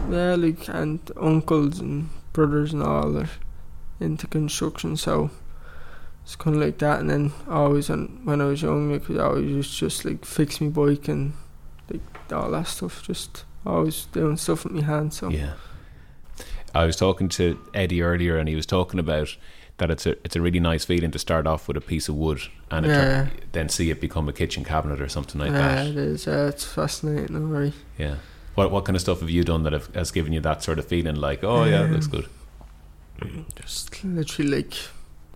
Yeah, 0.10 0.36
like 0.36 0.68
and 0.70 1.00
uncles 1.20 1.80
and 1.80 2.10
brothers 2.32 2.72
and 2.72 2.84
all 2.84 3.18
are 3.18 3.30
into 4.00 4.28
construction, 4.28 4.96
so 4.96 5.30
it's 6.24 6.36
kind 6.36 6.56
of 6.56 6.62
like 6.62 6.78
that. 6.80 7.00
And 7.00 7.10
then 7.10 7.32
always, 7.50 7.90
and 7.90 8.26
when 8.26 8.42
I 8.42 8.46
was 8.46 8.62
young, 8.62 8.92
like, 8.92 9.10
I 9.10 9.24
always 9.24 9.50
used 9.50 9.78
just 9.78 10.06
like 10.06 10.26
fix 10.26 10.62
my 10.62 10.70
bike 10.70 11.08
and 11.08 11.34
like 11.90 12.02
all 12.32 12.50
that 12.52 12.68
stuff. 12.68 13.04
Just 13.04 13.46
always 13.66 14.06
doing 14.06 14.38
stuff 14.38 14.64
with 14.64 14.74
my 14.74 14.82
hands. 14.82 15.18
So 15.18 15.30
yeah. 15.30 15.54
I 16.74 16.86
was 16.86 16.96
talking 16.96 17.30
to 17.30 17.60
Eddie 17.74 18.02
earlier, 18.02 18.38
and 18.38 18.50
he 18.50 18.56
was 18.56 18.66
talking 18.66 19.00
about 19.00 19.36
that 19.78 19.92
it's 19.92 20.06
a 20.06 20.12
it's 20.24 20.36
a 20.36 20.42
really 20.42 20.60
nice 20.60 20.86
feeling 20.86 21.12
to 21.12 21.20
start 21.20 21.48
off 21.48 21.68
with 21.68 21.78
a 21.78 21.82
piece 21.82 22.08
of 22.08 22.16
wood 22.16 22.42
and 22.72 22.86
yeah. 22.86 23.28
then 23.52 23.70
see 23.70 23.90
it 23.90 24.00
become 24.00 24.30
a 24.30 24.34
kitchen 24.34 24.64
cabinet 24.64 25.02
or 25.02 25.10
something 25.10 25.40
like 25.42 25.52
yeah, 25.52 25.58
that. 25.58 25.86
Yeah, 25.86 25.92
it 25.92 25.98
is. 25.98 26.28
Uh, 26.28 26.52
it's 26.54 26.66
fascinating. 26.66 27.50
Right. 27.50 27.74
Yeah. 27.98 28.16
What 28.56 28.72
what 28.72 28.86
kind 28.86 28.96
of 28.96 29.02
stuff 29.02 29.20
have 29.20 29.30
you 29.30 29.44
done 29.44 29.64
that 29.64 29.74
have, 29.74 29.94
has 29.96 30.12
given 30.12 30.32
you 30.32 30.40
that 30.42 30.64
sort 30.64 30.80
of 30.80 30.86
feeling 30.86 31.16
like, 31.16 31.44
oh 31.44 31.64
um, 31.64 31.70
yeah, 31.70 31.86
it 31.86 31.92
looks 31.92 32.08
good? 32.08 32.28
Just 33.56 34.04
literally 34.04 34.52
like 34.52 34.74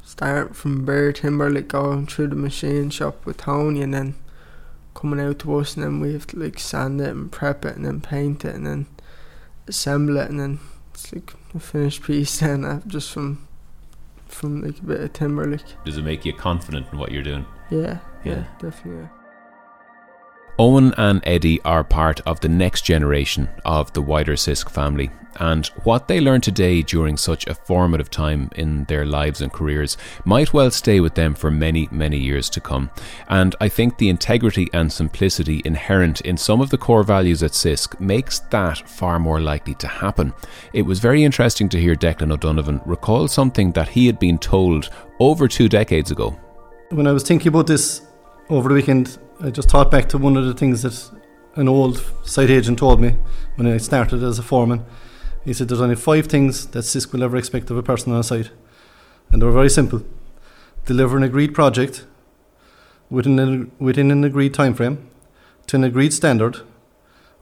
start 0.07 0.55
from 0.55 0.85
bare 0.85 1.11
timber, 1.11 1.49
like 1.49 1.67
going 1.67 2.07
through 2.07 2.29
the 2.29 2.35
machine 2.35 2.89
shop 2.89 3.25
with 3.25 3.37
Tony, 3.37 3.81
and 3.81 3.93
then 3.93 4.15
coming 4.95 5.19
out 5.19 5.39
to 5.39 5.57
us, 5.57 5.75
and 5.75 5.83
then 5.83 5.99
we 5.99 6.13
have 6.13 6.25
to 6.27 6.39
like 6.39 6.57
sand 6.57 7.01
it 7.01 7.09
and 7.09 7.31
prep 7.31 7.65
it, 7.65 7.75
and 7.75 7.85
then 7.85 7.99
paint 7.99 8.45
it, 8.45 8.55
and 8.55 8.65
then 8.65 8.85
assemble 9.67 10.17
it, 10.17 10.29
and 10.29 10.39
then 10.39 10.59
it's 10.93 11.13
like 11.13 11.33
a 11.53 11.59
finished 11.59 12.03
piece. 12.03 12.39
Then 12.39 12.63
uh, 12.63 12.81
just 12.87 13.11
from 13.11 13.47
from 14.27 14.61
like 14.61 14.79
a 14.79 14.83
bit 14.83 15.01
of 15.01 15.13
timber, 15.13 15.45
like. 15.45 15.61
Does 15.83 15.97
it 15.97 16.03
make 16.03 16.25
you 16.25 16.33
confident 16.33 16.87
in 16.91 16.97
what 16.97 17.11
you're 17.11 17.23
doing? 17.23 17.45
Yeah, 17.69 17.99
yeah, 18.23 18.33
yeah 18.33 18.43
definitely. 18.59 19.01
Yeah. 19.03 19.16
Owen 20.59 20.91
and 20.97 21.21
Eddie 21.23 21.61
are 21.61 21.83
part 21.83 22.19
of 22.21 22.39
the 22.39 22.49
next 22.49 22.81
generation 22.81 23.47
of 23.63 23.93
the 23.93 24.01
wider 24.01 24.33
Sisk 24.33 24.71
family, 24.71 25.11
and 25.39 25.67
what 25.83 26.07
they 26.07 26.19
learn 26.19 26.41
today 26.41 26.81
during 26.81 27.15
such 27.15 27.45
a 27.45 27.53
formative 27.53 28.09
time 28.09 28.49
in 28.55 28.83
their 28.85 29.05
lives 29.05 29.39
and 29.39 29.53
careers 29.53 29.97
might 30.25 30.53
well 30.53 30.71
stay 30.71 30.99
with 30.99 31.13
them 31.13 31.35
for 31.35 31.51
many, 31.51 31.87
many 31.91 32.17
years 32.17 32.49
to 32.49 32.59
come. 32.59 32.89
And 33.29 33.55
I 33.61 33.69
think 33.69 33.99
the 33.99 34.09
integrity 34.09 34.67
and 34.73 34.91
simplicity 34.91 35.61
inherent 35.63 36.21
in 36.21 36.37
some 36.37 36.59
of 36.59 36.71
the 36.71 36.77
core 36.79 37.03
values 37.03 37.43
at 37.43 37.51
Sisk 37.51 37.99
makes 37.99 38.39
that 38.49 38.89
far 38.89 39.19
more 39.19 39.39
likely 39.39 39.75
to 39.75 39.87
happen. 39.87 40.33
It 40.73 40.81
was 40.81 40.97
very 40.97 41.23
interesting 41.23 41.69
to 41.69 41.79
hear 41.79 41.95
Declan 41.95 42.31
O'Donovan 42.31 42.81
recall 42.83 43.27
something 43.27 43.73
that 43.73 43.89
he 43.89 44.07
had 44.07 44.17
been 44.17 44.39
told 44.39 44.89
over 45.19 45.47
two 45.47 45.69
decades 45.69 46.09
ago. 46.09 46.35
When 46.89 47.05
I 47.05 47.11
was 47.11 47.21
thinking 47.21 47.49
about 47.49 47.67
this 47.67 48.01
over 48.49 48.69
the 48.69 48.75
weekend, 48.75 49.19
I 49.39 49.51
just 49.51 49.69
thought 49.69 49.91
back 49.91 50.09
to 50.09 50.17
one 50.17 50.35
of 50.35 50.45
the 50.45 50.53
things 50.55 50.81
that 50.81 51.11
an 51.55 51.67
old 51.67 52.03
site 52.23 52.49
agent 52.49 52.79
told 52.79 52.99
me 52.99 53.17
when 53.55 53.67
I 53.67 53.77
started 53.77 54.23
as 54.23 54.39
a 54.39 54.43
foreman. 54.43 54.83
He 55.45 55.53
said 55.53 55.67
there's 55.67 55.81
only 55.81 55.95
five 55.95 56.25
things 56.25 56.65
that 56.67 56.79
Sisk 56.79 57.13
will 57.13 57.23
ever 57.23 57.37
expect 57.37 57.69
of 57.69 57.77
a 57.77 57.83
person 57.83 58.11
on 58.11 58.19
a 58.19 58.23
site, 58.23 58.49
and 59.29 59.39
they 59.39 59.45
were 59.45 59.51
very 59.51 59.69
simple: 59.69 60.03
deliver 60.87 61.17
an 61.17 61.23
agreed 61.23 61.53
project 61.53 62.05
within 63.11 63.37
an, 63.37 63.71
within 63.77 64.09
an 64.09 64.23
agreed 64.23 64.55
time 64.55 64.73
frame, 64.73 65.07
to 65.67 65.75
an 65.75 65.83
agreed 65.83 66.13
standard, 66.13 66.61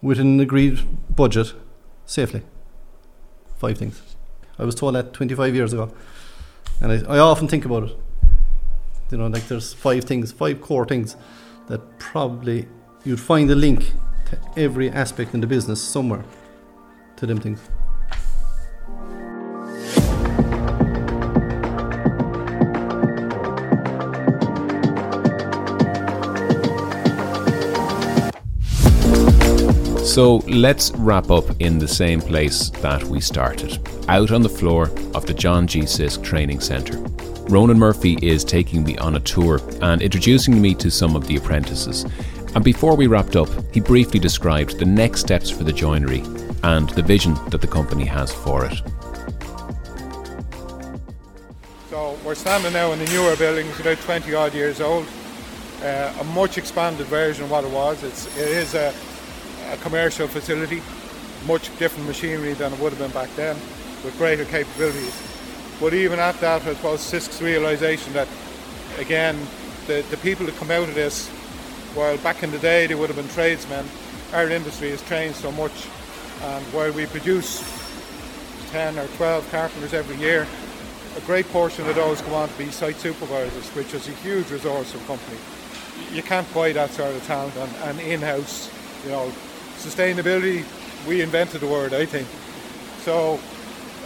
within 0.01 0.27
an 0.27 0.39
agreed 0.41 0.85
budget, 1.15 1.53
safely. 2.05 2.41
Five 3.57 3.77
things. 3.77 4.01
I 4.59 4.65
was 4.65 4.75
told 4.75 4.95
that 4.95 5.13
25 5.13 5.55
years 5.55 5.71
ago, 5.71 5.93
and 6.81 6.91
I, 6.91 7.15
I 7.15 7.19
often 7.19 7.47
think 7.47 7.63
about 7.63 7.83
it. 7.83 7.97
You 9.11 9.17
know, 9.17 9.27
like 9.27 9.47
there's 9.47 9.71
five 9.73 10.03
things, 10.03 10.33
five 10.33 10.59
core 10.59 10.85
things 10.85 11.15
that 11.67 11.99
probably 11.99 12.67
you'd 13.03 13.19
find 13.19 13.49
a 13.51 13.55
link 13.55 13.91
to 14.25 14.39
every 14.57 14.89
aspect 14.89 15.33
in 15.33 15.41
the 15.41 15.47
business 15.47 15.81
somewhere 15.81 16.23
to 17.17 17.25
them 17.25 17.39
things. 17.39 17.59
So 30.15 30.37
let's 30.47 30.91
wrap 30.91 31.29
up 31.29 31.43
in 31.59 31.77
the 31.77 31.89
same 31.89 32.21
place 32.21 32.69
that 32.79 33.03
we 33.03 33.19
started, 33.19 33.85
out 34.07 34.31
on 34.31 34.41
the 34.41 34.49
floor 34.49 34.89
of 35.13 35.25
the 35.25 35.33
John 35.33 35.67
G. 35.67 35.81
Sisk 35.81 36.23
Training 36.23 36.61
Centre. 36.61 37.14
Ronan 37.49 37.77
Murphy 37.77 38.17
is 38.21 38.43
taking 38.43 38.83
me 38.83 38.97
on 38.97 39.15
a 39.15 39.19
tour 39.19 39.61
and 39.81 40.01
introducing 40.01 40.61
me 40.61 40.73
to 40.75 40.89
some 40.89 41.15
of 41.15 41.27
the 41.27 41.35
apprentices. 41.35 42.05
And 42.55 42.63
before 42.63 42.95
we 42.95 43.07
wrapped 43.07 43.35
up, 43.35 43.49
he 43.73 43.79
briefly 43.79 44.19
described 44.19 44.79
the 44.79 44.85
next 44.85 45.21
steps 45.21 45.49
for 45.49 45.63
the 45.63 45.73
joinery 45.73 46.23
and 46.63 46.89
the 46.89 47.03
vision 47.03 47.35
that 47.49 47.61
the 47.61 47.67
company 47.67 48.05
has 48.05 48.33
for 48.33 48.65
it. 48.65 48.81
So 51.89 52.17
we're 52.25 52.35
standing 52.35 52.73
now 52.73 52.91
in 52.91 52.99
the 52.99 53.05
newer 53.05 53.35
building, 53.35 53.67
it's 53.67 53.79
about 53.79 53.97
20 53.97 54.33
odd 54.33 54.53
years 54.53 54.81
old. 54.81 55.05
Uh, 55.81 56.13
a 56.19 56.23
much 56.23 56.57
expanded 56.57 57.05
version 57.07 57.43
of 57.43 57.51
what 57.51 57.63
it 57.63 57.71
was. 57.71 58.03
It's, 58.03 58.25
it 58.37 58.47
is 58.47 58.73
a 58.73 58.93
a 59.71 59.77
commercial 59.77 60.27
facility, 60.27 60.81
much 61.47 61.75
different 61.79 62.07
machinery 62.07 62.53
than 62.53 62.73
it 62.73 62.79
would 62.79 62.93
have 62.93 62.99
been 62.99 63.11
back 63.11 63.33
then, 63.35 63.55
with 64.03 64.15
greater 64.17 64.45
capabilities. 64.45 65.34
But 65.79 65.93
even 65.93 66.19
at 66.19 66.39
that, 66.39 66.61
I 66.61 66.73
suppose 66.73 67.01
Sisk's 67.01 67.41
realisation 67.41 68.13
that, 68.13 68.27
again, 68.97 69.37
the, 69.87 70.05
the 70.09 70.17
people 70.17 70.45
that 70.45 70.55
come 70.55 70.71
out 70.71 70.87
of 70.87 70.95
this, 70.95 71.27
while 71.93 72.17
back 72.17 72.43
in 72.43 72.51
the 72.51 72.59
day 72.59 72.87
they 72.87 72.95
would 72.95 73.09
have 73.09 73.17
been 73.17 73.27
tradesmen, 73.29 73.85
our 74.33 74.49
industry 74.49 74.89
has 74.91 75.01
changed 75.03 75.37
so 75.37 75.51
much. 75.51 75.87
And 76.43 76.63
while 76.73 76.91
we 76.91 77.05
produce 77.05 77.63
10 78.71 78.97
or 78.97 79.07
12 79.07 79.49
carpenters 79.51 79.93
every 79.93 80.15
year, 80.17 80.47
a 81.15 81.21
great 81.21 81.47
portion 81.49 81.87
of 81.87 81.95
those 81.95 82.21
go 82.21 82.35
on 82.35 82.49
to 82.49 82.57
be 82.57 82.71
site 82.71 82.97
supervisors, 82.97 83.67
which 83.69 83.93
is 83.93 84.07
a 84.07 84.11
huge 84.11 84.49
resource 84.51 84.91
for 84.91 84.97
of 84.97 85.07
company. 85.07 85.37
You 86.11 86.23
can't 86.23 86.51
buy 86.53 86.73
that 86.73 86.91
sort 86.91 87.15
of 87.15 87.25
talent 87.25 87.55
and, 87.55 87.75
and 87.83 87.99
in-house, 88.01 88.69
you 89.03 89.11
know, 89.11 89.31
sustainability, 89.77 90.65
we 91.07 91.21
invented 91.21 91.61
the 91.61 91.67
word, 91.67 91.93
I 91.93 92.05
think. 92.05 92.27
So 93.03 93.39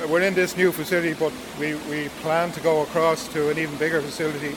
we're 0.07 0.21
in 0.21 0.33
this 0.33 0.55
new 0.55 0.71
facility, 0.71 1.13
but 1.13 1.33
we, 1.59 1.75
we 1.89 2.09
plan 2.21 2.51
to 2.53 2.59
go 2.61 2.81
across 2.83 3.27
to 3.29 3.49
an 3.49 3.57
even 3.57 3.75
bigger 3.77 4.01
facility 4.01 4.55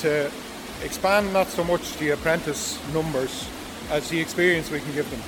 to 0.00 0.30
expand 0.82 1.32
not 1.32 1.48
so 1.48 1.64
much 1.64 1.96
the 1.96 2.10
apprentice 2.10 2.78
numbers 2.92 3.48
as 3.90 4.08
the 4.08 4.20
experience 4.20 4.70
we 4.70 4.80
can 4.80 4.92
give 4.94 5.10
them 5.10 5.20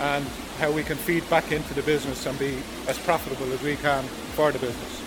and 0.00 0.24
how 0.58 0.70
we 0.70 0.82
can 0.82 0.96
feed 0.96 1.28
back 1.28 1.52
into 1.52 1.74
the 1.74 1.82
business 1.82 2.26
and 2.26 2.38
be 2.38 2.58
as 2.88 2.98
profitable 2.98 3.52
as 3.52 3.62
we 3.62 3.76
can 3.76 4.04
for 4.34 4.52
the 4.52 4.58
business. 4.58 5.02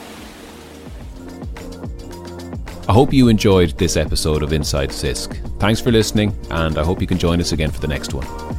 I 2.89 2.93
hope 2.93 3.11
you 3.11 3.27
enjoyed 3.27 3.77
this 3.77 3.97
episode 3.97 4.43
of 4.43 4.53
Inside 4.53 4.89
Sisk. 4.89 5.35
Thanks 5.59 5.81
for 5.81 5.91
listening, 5.91 6.33
and 6.51 6.77
I 6.77 6.83
hope 6.83 7.01
you 7.01 7.07
can 7.07 7.17
join 7.17 7.41
us 7.41 7.51
again 7.51 7.69
for 7.69 7.81
the 7.81 7.87
next 7.87 8.13
one. 8.13 8.56